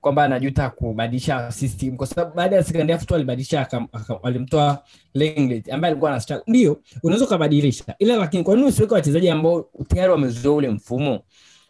[0.00, 3.68] kwamba anajuta kubadilisha system kwa sababu baada ya second half tu alibadilisha
[4.22, 4.84] alimtoa
[5.14, 6.44] Lenglet ambaye alikuwa na struggle.
[6.46, 7.94] Ndio unaweza ukabadilisha.
[7.98, 11.20] Ila lakini kwa nini usiweke wachezaji ambao tayari wamezoea ule mfumo?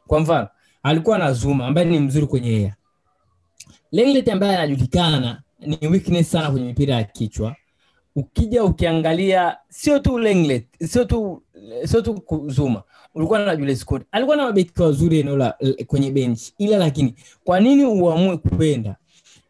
[0.06, 0.48] Kwa mfano
[0.82, 2.74] alikuwa na Zuma ambaye ni mzuri kwenye air.
[3.92, 7.56] Lenglet ambaye anajulikana ni weakness sana kwenye mipira ya kichwa.
[8.16, 11.42] Ukija ukiangalia sio tu Lenglet sio tu
[11.84, 12.82] sio tu Zuma
[13.14, 15.54] ulikuwa na Julius Scott, alikuwa na mabeki wazuri eneo la
[15.86, 18.96] kwenye bench ila lakini kwa nini uamue kwenda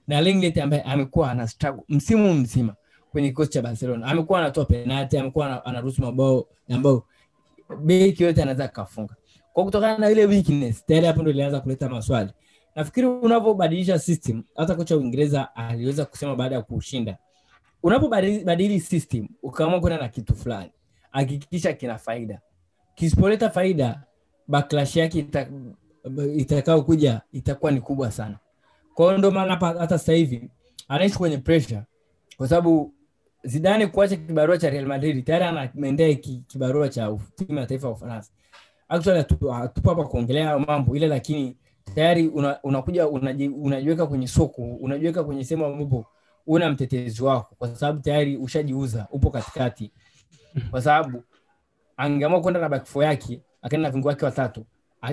[0.08, 2.74] na Lenglet ambaye amekuwa ana struggle msimu mzima
[3.12, 4.06] kwenye kikosi cha Barcelona?
[4.06, 7.04] Amekuwa anatoa penalti amekuwa anaruhusu mabao ambayo
[7.82, 9.14] beki yote anaweza kafunga
[9.52, 12.30] kwa kutokana na ile weakness tayari hapo ndo ilianza kuleta maswali.
[12.76, 17.18] Nafikiri unavyobadilisha system hata kocha wa Uingereza aliweza kusema baada ya kushinda.
[17.82, 20.70] Unapobadili system ukaamua kwenda na kitu fulani
[21.10, 22.40] hakikisha kina faida
[23.04, 24.02] kisipoleta faida
[24.48, 25.48] backlash yake ita,
[26.36, 28.38] itakao kuja itakuwa ni kubwa sana.
[28.94, 30.50] Kwa hiyo maana hata hivi
[30.88, 31.82] anaishi kwenye pressure.
[32.36, 32.94] Kwa sababu
[33.44, 36.14] Zidane kuacha kibarua cha Real Madrid tayari anaendea
[36.46, 38.32] kibarua cha timu ya taifa ya Ufaransa.
[38.88, 39.24] Actually
[39.84, 41.56] hapa kuongelea mambo ile, lakini
[41.94, 46.06] tayari una- unakuja unaji- unajiweka kwenye soko, unajiweka kwenye sehemu ambapo
[46.46, 49.92] una mtetezi wako, kwa sababu tayari ushajiuza, upo katikati,
[50.70, 51.22] kwa sababu
[52.00, 54.66] angeamua kwenda na back four yake akaenda na vingo wake watatu,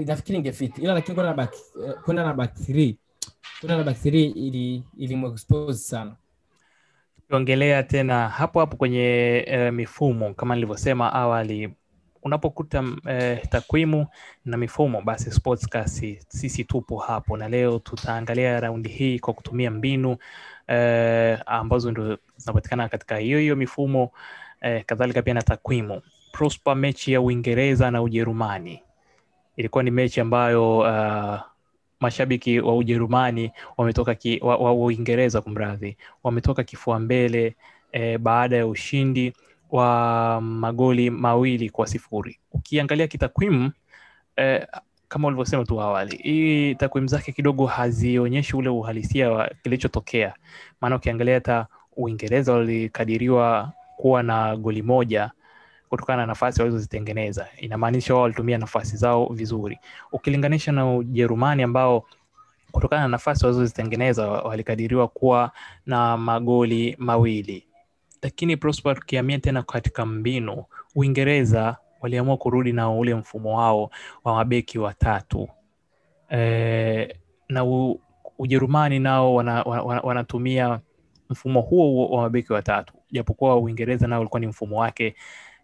[0.06, 1.54] nafikiri ingefiti, ila lakini kwenda na back
[1.86, 2.98] eh, kwenda na back three.
[3.60, 6.16] Kwenda na back three ili ilimexpose sana.
[7.22, 9.04] tukiongelea tena hapo hapo kwenye
[9.48, 11.74] e, mifumo kama nilivyosema awali
[12.24, 14.08] unapokuta e, takwimu
[14.46, 17.38] na mifumo basi sportscast sisi tupo hapo.
[17.38, 20.18] Na leo tutaangalia raundi hii kwa kutumia mbinu
[20.68, 24.12] e, ambazo ndo zinapatikana katika hiyo hiyo mifumo
[24.62, 26.02] e, kadhalika pia na takwimu
[26.38, 28.84] prosper mechi ya uingereza na ujerumani
[29.56, 31.40] ilikuwa ni mechi ambayo uh,
[32.00, 37.56] mashabiki wa Ujerumani wametoka wa, wa Uingereza kumradhi, wametoka kifua mbele
[37.92, 39.34] eh, baada ya ushindi
[39.72, 42.40] wa magoli mawili kwa sifuri.
[42.52, 43.72] Ukiangalia kitakwimu
[44.36, 44.68] eh,
[45.08, 50.34] kama ulivyosema tu awali, hii takwimu zake kidogo hazionyeshi ule uhalisia wa kilichotokea,
[50.82, 51.68] maana ukiangalia hata
[52.00, 55.32] Uingereza walikadiriwa kuwa na goli moja
[55.90, 57.48] kutokana na nafasi walizozitengeneza.
[57.58, 59.80] Inamaanisha wao walitumia nafasi zao vizuri,
[60.12, 62.06] ukilinganisha na Ujerumani ambao
[62.72, 65.52] kutokana na nafasi walizozitengeneza walikadiriwa kuwa
[65.86, 67.68] na magoli mawili.
[68.22, 70.64] Lakini Prosper, tukiamia tena katika mbinu,
[70.96, 73.90] Uingereza waliamua kurudi na ule mfumo wao
[74.24, 75.50] wa mabeki watatu
[76.32, 77.16] e,
[77.50, 78.02] na u,
[78.40, 80.80] Ujerumani nao wana, wana, wanatumia
[81.30, 85.16] mfumo huo huo wa mabeki watatu, japokuwa Uingereza nao ulikuwa ni mfumo wake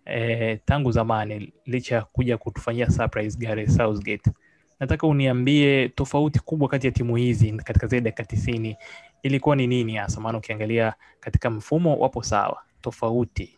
[0.05, 4.31] eh, tangu zamani licha ya kuja kutufanyia surprise Gareth Southgate.
[4.79, 8.77] Nataka uniambie tofauti kubwa kati ya timu hizi katika zile dakika tisini
[9.23, 10.21] ilikuwa ni nini hasa?
[10.21, 13.57] Maana ukiangalia katika mfumo wapo sawa, tofauti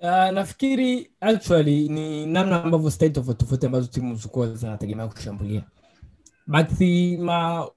[0.00, 5.62] Uh, nafikiri actually ni namna ambavyo style tofauti tofauti ambazo timu zilikuwa zinategemea kushambulia.
[6.46, 7.68] Basi ma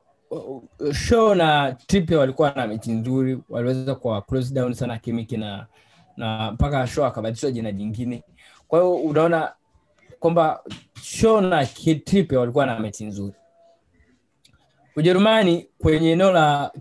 [0.93, 5.67] show na Trippier walikuwa na mechi nzuri, waliweza kwa down sana Kimiki na
[6.17, 8.24] na mpaka show akabadilishwa jina jingine.
[8.67, 9.54] Kwa hiyo unaona
[10.19, 10.63] kwamba
[11.04, 13.36] show na Trippier walikuwa na mechi nzuri.
[14.95, 16.71] Ujerumani kwenye eneo la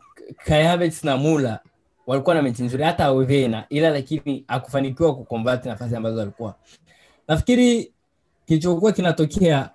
[0.44, 1.60] Kai na mula
[2.06, 6.54] walikuwa na mechi nzuri, hata Werner, ila lakini hakufanikiwa kuconvert nafasi ambazo walikuwa.
[7.28, 7.92] Nafikiri
[8.46, 9.70] kilichokuwa kinatokea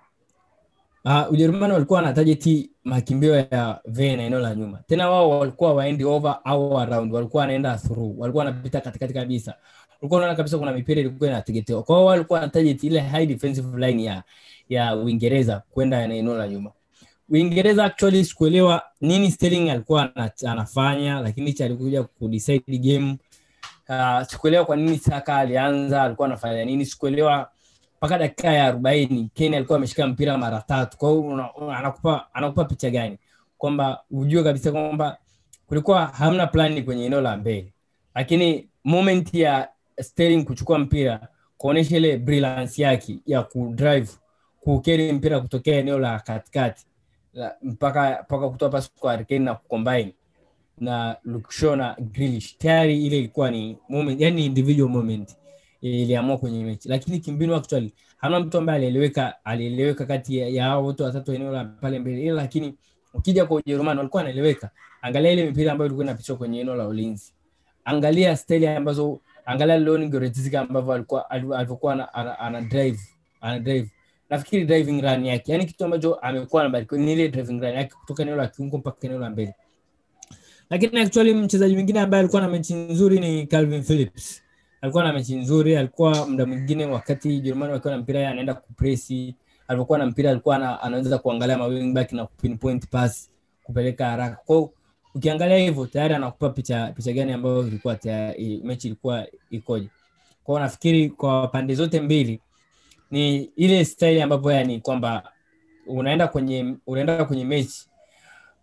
[1.05, 6.03] uh, Ujerumani walikuwa na target makimbio ya Werner eneo la nyuma, tena wao walikuwa waendi
[6.05, 9.53] over au around, walikuwa wanaenda through, walikuwa wanapita katikati kabisa,
[10.01, 11.83] ulikuwa unaona kabisa kuna mipira ilikuwa inategetewa.
[11.83, 14.23] Kwa hiyo walikuwa na ile high defensive line ya
[14.69, 16.71] ya Uingereza kwenda eneo la nyuma.
[17.29, 20.11] Uingereza actually sikuelewa nini Sterling alikuwa
[20.47, 23.17] anafanya, lakini cha alikuja kudecide game.
[23.89, 27.49] Uh, sikuelewa kwa nini Saka alianza, alikuwa anafanya nini, sikuelewa
[28.05, 30.97] mpaka dakika ya arobaini Kane alikuwa ameshika mpira mara tatu.
[30.97, 33.17] Kwa hiyo anakupa anakupa picha gani?
[33.57, 35.17] Kwamba ujue kabisa kwamba
[35.67, 37.73] kulikuwa hamna plani kwenye eneo la mbele,
[38.15, 39.69] lakini moment ya
[40.01, 41.27] Sterling kuchukua mpira
[41.57, 44.09] kuonesha ile brilliance yake ya kudrive
[44.61, 46.85] kukeri mpira kutokea eneo la katikati
[47.33, 50.13] la, mpaka mpaka kutoa pasi kwa Harry na kucombine
[50.77, 55.35] na Luke na Grealish, tayari ile ilikuwa ni moment, yani individual moment
[55.91, 61.03] iliamua kwenye mechi, lakini kimbinu actually hamna mtu ambaye alieleweka alieleweka kati ya hao wote
[61.03, 62.75] watatu eneo la pale mbele, ila lakini
[63.13, 64.69] ukija kwa Ujerumani walikuwa wanaeleweka.
[65.01, 67.33] Angalia ile mipira ambayo ilikuwa inapitishwa kwenye eneo la ulinzi,
[67.85, 72.99] angalia staili ambazo angalia Leon Goretzka ambavyo alikuwa alivyokuwa ana, ana, ana drive
[73.41, 73.91] ana drive.
[74.29, 78.23] Nafikiri driving run yake yani kitu ambacho amekuwa anabarikiwa ni ile driving run yake kutoka
[78.23, 79.53] eneo la kiungo mpaka eneo la mbele.
[80.69, 84.41] Lakini actually mchezaji mwingine ambaye alikuwa na mechi nzuri ni Calvin Phillips
[84.85, 89.35] alikuwa na mechi nzuri alikuwa muda mwingine wakati Jerumani wakiwa na mpira anaenda kupresi
[89.67, 93.31] alipokuwa na mpira alikuwa ana, anaweza kuangalia ma wing back na pinpoint pass
[93.63, 94.35] kupeleka haraka.
[94.45, 94.69] Kwa
[95.15, 97.97] ukiangalia hivyo tayari anakupa picha picha gani ambayo ilikuwa
[98.63, 99.87] mechi ilikuwa ikoje?
[100.43, 102.41] Kwao nafikiri kwa pande zote mbili
[103.11, 105.31] ni ile style ambapo yani kwamba
[105.87, 107.87] unaenda kwenye unaenda kwenye mechi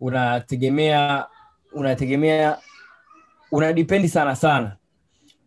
[0.01, 1.27] unategemea
[1.73, 2.59] unategemea
[3.53, 4.77] una sana sana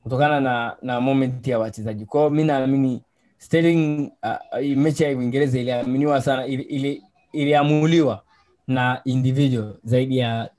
[0.06, 2.06] kutokana na na moment ya wachezaji.
[2.06, 3.02] Kwao mi naamini
[3.38, 7.04] Sterling uh, mechi ya Uingereza iliaminiwa sana ili, ili,
[7.34, 8.22] iliamuliwa
[8.68, 10.50] na individual zaidi ya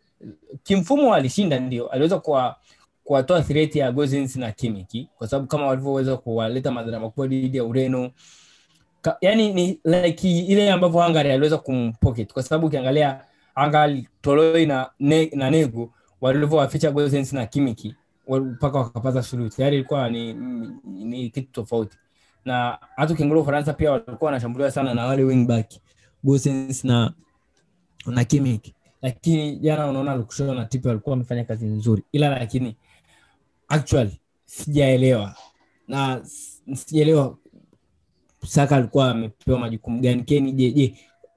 [0.62, 2.57] kimfumo alishinda ndio aliweza kuwa
[3.05, 7.64] kuwatoa threat ya Gosens na Kimiki kwa sababu kama walivyoweza kuwaleta madhara makubwa dhidi ya
[7.64, 8.11] Ureno.
[9.03, 13.20] Ka, yani ni like ile ambavyo Hungary aliweza kumpocket kwa sababu ukiangalia
[13.55, 17.94] Hungary Toloi na ne, na Nego walivyowaficha Gosens na Kimmich
[18.29, 21.97] mpaka wakapata suluhu tayari ilikuwa ni, ni, ni kitu tofauti.
[22.45, 25.72] Na hata ukiangalia Ufaransa pia walikuwa wanashambuliwa sana na wale wingback
[26.24, 27.12] Gosens na
[28.07, 32.03] na kimik lakini jana unaona Lukshaw na Tipe walikuwa wamefanya kazi nzuri.
[32.12, 32.77] Ila lakini
[33.68, 34.11] actual
[34.45, 35.35] sijaelewa.
[35.89, 36.20] Na
[36.74, 37.39] sijaelewa
[38.47, 40.22] Saka alikuwa amepewa majukumu gani.
[40.22, 40.95] Keni je je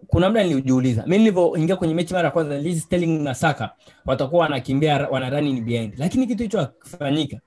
[0.10, 3.70] kuna muda nilijiuliza mi nilivyoingia kwenye mechi mara ya kwanza nilihisi Sterling na Saka
[4.06, 5.94] watakuwa wanakimbia wana running behind.
[5.98, 7.40] Lakini kitu hicho hakifanyika.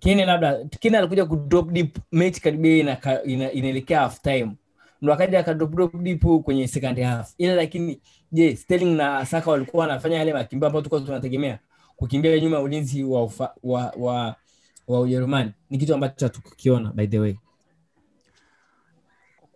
[0.00, 4.52] Kane labda Kane alikuja ku drop deep mechi karibia ina, ina, inaelekea half time.
[5.02, 7.34] Ndo akaja aka drop deep kwenye second half.
[7.38, 8.00] Ila lakini
[8.32, 11.58] je Sterling na Saka walikuwa wanafanya yale makimbio ambayo tulikuwa tunategemea?
[11.96, 14.36] Kukimbia nyuma ya ulinzi wa ufa, wa wa
[14.88, 15.50] wa Ujerumani.
[15.70, 17.34] Ni kitu ambacho hatukukiona by the way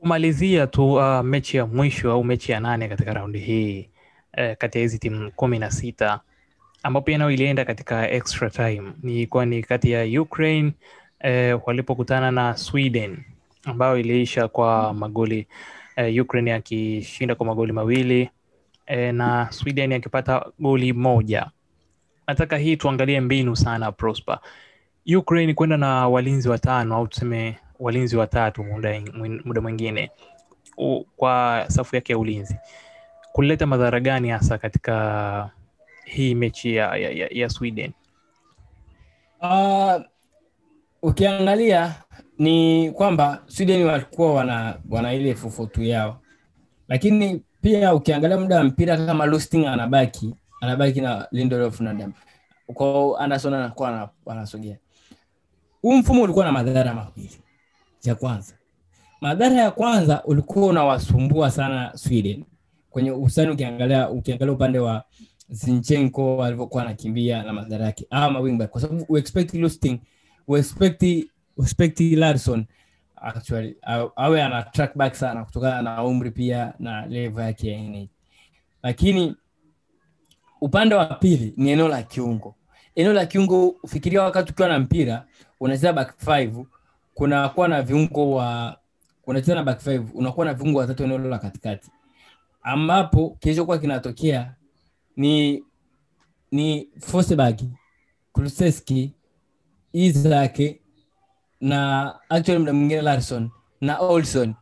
[0.01, 3.91] kumalizia tu uh, mechi ya mwisho au mechi ya nane katika raundi hii
[4.33, 6.21] eh, kati ya hizi timu kumi na sita
[6.83, 10.73] ambapo nayo ilienda katika extra time ni ni kati ya Ukraine
[11.21, 13.25] eh, walipokutana na Sweden
[13.65, 15.47] ambayo iliisha kwa magoli
[15.97, 18.31] eh, Ukraine akishinda kwa magoli mawili
[18.87, 21.51] eh, na Sweden akipata goli moja.
[22.27, 24.39] Nataka hii tuangalie mbinu sana Prosper.
[25.17, 29.01] Ukraine kwenda na walinzi watano au tuseme walinzi watatu muda,
[29.63, 30.11] mwingine
[31.17, 32.57] kwa safu yake ya ulinzi
[33.33, 35.51] kuleta madhara gani hasa katika
[36.05, 37.93] hii mechi ya, ya, ya, ya Sweden?
[39.43, 40.01] Uh,
[41.03, 41.95] ukiangalia
[42.39, 46.21] ni kwamba Sweden walikuwa wana, wana ile fufutu yao,
[46.89, 52.13] lakini pia ukiangalia muda wa mpira kama Lusting anabaki anabaki na Lindelof na Dam
[52.75, 54.77] kwao, Anderson anakuwa anasogea.
[55.83, 57.41] Huu mfumo ulikuwa na madhara mawili
[58.01, 58.55] cha kwanza.
[59.21, 62.45] Madhara ya kwanza ulikuwa unawasumbua sana Sweden.
[62.91, 63.51] Kwenye usani.
[63.51, 65.05] Ukiangalia ukiangalia upande wa
[65.49, 68.07] Zinchenko alivyokuwa anakimbia na madhara yake.
[68.11, 70.01] Ama wingback, kwa sababu expect Lustig
[70.59, 71.03] expect
[71.59, 72.01] expect
[73.21, 73.77] actually
[74.17, 78.09] awe ana track back sana kutokana na umri pia na level yake ya age,
[78.83, 79.37] lakini
[80.61, 82.55] upande wa pili ni eneo la kiungo.
[82.95, 85.27] Eneo la kiungo, ufikiria wakati ukiwa na mpira
[85.61, 86.65] unacheza back five
[87.21, 88.77] kunakuwa na viungo wa
[89.27, 91.91] unacheza na back five unakuwa na viungo watatu eneo la katikati
[92.63, 94.55] ambapo kilichokuwa kinatokea
[95.17, 95.65] ni
[96.51, 97.61] ni Forsberg,
[98.33, 99.13] Kulusevski,
[99.93, 100.61] Isak
[101.61, 103.51] na actually mda mwingine Larson
[103.81, 104.55] na Olson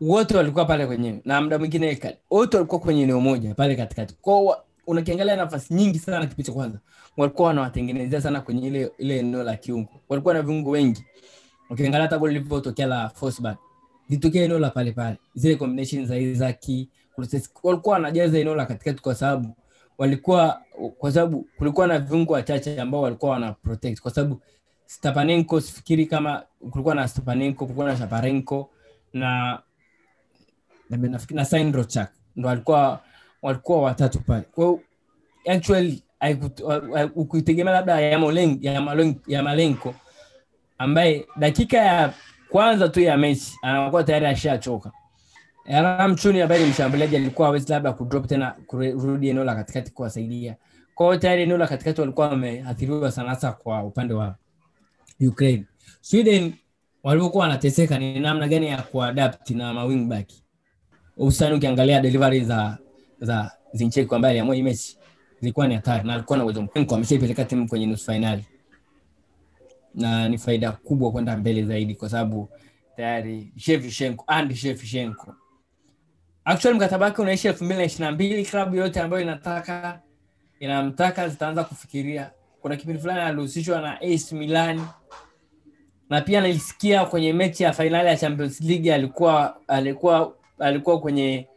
[0.00, 4.14] wote walikuwa pale kwenye na mda mwingine wote walikuwa kwenye eneo moja pale katikati.
[4.20, 4.64] kwao.
[4.86, 6.78] unakiangalia nafasi nyingi sana kipindi cha kwanza
[7.16, 9.90] walikuwa wanawatengenezea sana kwenye ile ile eneo la kiungo.
[10.08, 11.04] Walikuwa na viungo wengi
[11.70, 13.56] ukiangalia hata goli lilivyotokea la Forsberg
[14.08, 16.64] litokea eneo la pale pale, zile combination za Isaac
[17.62, 19.56] walikuwa wanajaza eneo la katikati, kwa sababu
[19.98, 20.62] walikuwa
[20.98, 24.40] kwa sababu kulikuwa na viungo wachache ambao walikuwa wana protect, kwa sababu
[24.86, 28.70] Stepanenko, sifikiri kama kulikuwa na Stepanenko, kulikuwa na Shaparenko
[29.12, 29.58] na
[30.90, 33.00] na na Sandrochak ndo walikuwa
[33.42, 34.42] walikuwa watatu pale.
[34.42, 34.80] Kwa hiyo
[35.48, 36.02] actually
[37.14, 39.94] ukitegemea labda Yarmolenko ya Malenko
[40.78, 42.12] ambaye dakika ya
[42.48, 44.92] kwanza tu ya mechi anakuwa tayari ashachoka.
[45.64, 50.56] Ramchuni ambaye ni mshambuliaji alikuwa hawezi labda kudrop tena kurudi eneo la katikati kuwasaidia.
[50.94, 54.36] Kwa tayari eneo la katikati walikuwa wameathiriwa sana hasa kwa upande wa
[55.28, 55.64] Ukraine.
[56.00, 56.54] Sweden
[57.02, 60.28] walivyokuwa wanateseka ni namna gani ya kuadapt na mawingback.
[61.16, 62.78] Hususani ukiangalia delivery za
[63.20, 64.98] za Zinchenko ambaye aliamua hii mechi
[65.40, 68.44] zilikuwa ni hatari na alikuwa na uwezo mkubwa ameshaipeleka timu kwenye nusu finali
[69.96, 72.50] na ni faida kubwa kwenda mbele zaidi kwa sababu
[72.96, 75.34] tayari Shevchenko and Shevchenko
[76.44, 80.00] actually mkataba wake unaisha elfu mbili na ishirini na mbili klabu yote ambayo inataka
[80.60, 82.30] inamtaka zitaanza kufikiria
[82.60, 84.80] kuna kipindi fulani alihusishwa na AC Milan
[86.10, 91.48] na pia nilisikia kwenye mechi ya fainali ya Champions League alikuwa alikuwa alikuwa kwenye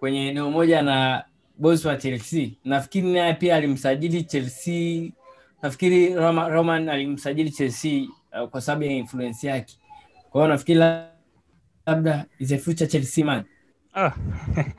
[0.00, 1.24] kwenye eneo moja na
[1.58, 2.50] bosi wa Chelsea.
[2.64, 5.10] Nafikiri naye pia alimsajili Chelsea,
[5.62, 8.08] nafikiri Roma, Roman alimsajili Chelsea
[8.42, 9.76] uh, kwa sababu ya influence yake.
[10.30, 10.78] Kwa hiyo nafikiri
[11.86, 13.44] labda is a future Chelsea man.
[13.94, 14.10] Ah.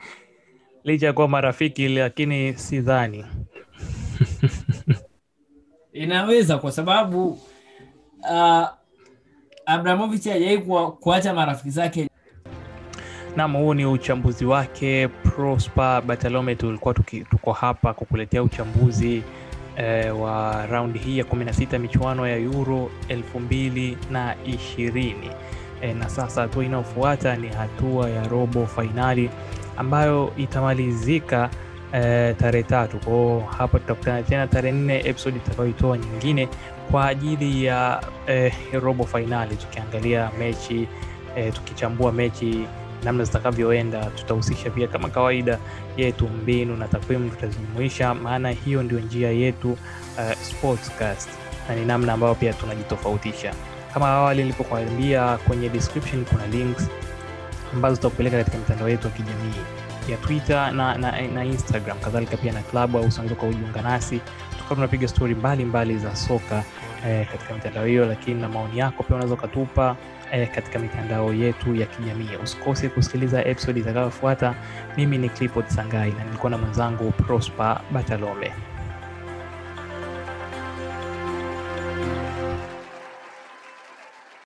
[0.84, 3.24] licha ya kuwa marafiki lakini sidhani
[5.92, 7.28] Inaweza kwa sababu
[8.30, 8.66] uh,
[9.66, 10.58] Abramovich hajawahi
[11.00, 12.08] kuacha marafiki zake
[13.36, 16.54] Naam, huu ni uchambuzi wake Prosper Bartolome.
[16.54, 16.94] Tulikuwa
[17.30, 19.22] tuko hapa kukuletea uchambuzi
[19.76, 25.14] eh, wa raundi hii ya 16 michuano ya Euro 2020
[25.82, 29.30] eh, na sasa hatua inayofuata ni hatua ya robo fainali
[29.76, 31.50] ambayo itamalizika
[31.92, 32.98] eh, tarehe tatu.
[32.98, 36.48] Kwao hapa tutakutana tena tarehe nne, episode itakayoitoa nyingine
[36.90, 40.88] kwa ajili ya eh, robo fainali tukiangalia mechi
[41.36, 42.66] eh, tukichambua mechi
[43.04, 44.04] namna zitakavyoenda.
[44.06, 45.58] Tutahusisha pia kama kawaida
[45.96, 51.28] yetu mbinu na takwimu tutazijumuisha, maana hiyo ndio njia yetu uh, Sportscast,
[51.68, 53.54] na ni namna ambayo pia tunajitofautisha.
[53.94, 56.88] Kama awali nilipokuambia, kwenye description kuna links
[57.74, 59.54] ambazo zitakupeleka katika mitandao yetu ya kijamii
[60.08, 63.20] ya Twitter na, na, na Instagram, kadhalika pia na Clubhouse.
[63.20, 64.20] Unaweza kujiunga nasi
[64.58, 66.64] tukawa tunapiga stori mbalimbali za soka
[67.06, 69.96] eh, katika mitandao hiyo, lakini na maoni yako pia unaweza ukatupa
[70.34, 72.36] eh, katika mitandao yetu ya kijamii.
[72.42, 74.54] Usikose kusikiliza episode itakayofuata.
[74.96, 78.52] Mimi ni Clifford Sangai na nilikuwa na mwenzangu Prosper Batalome.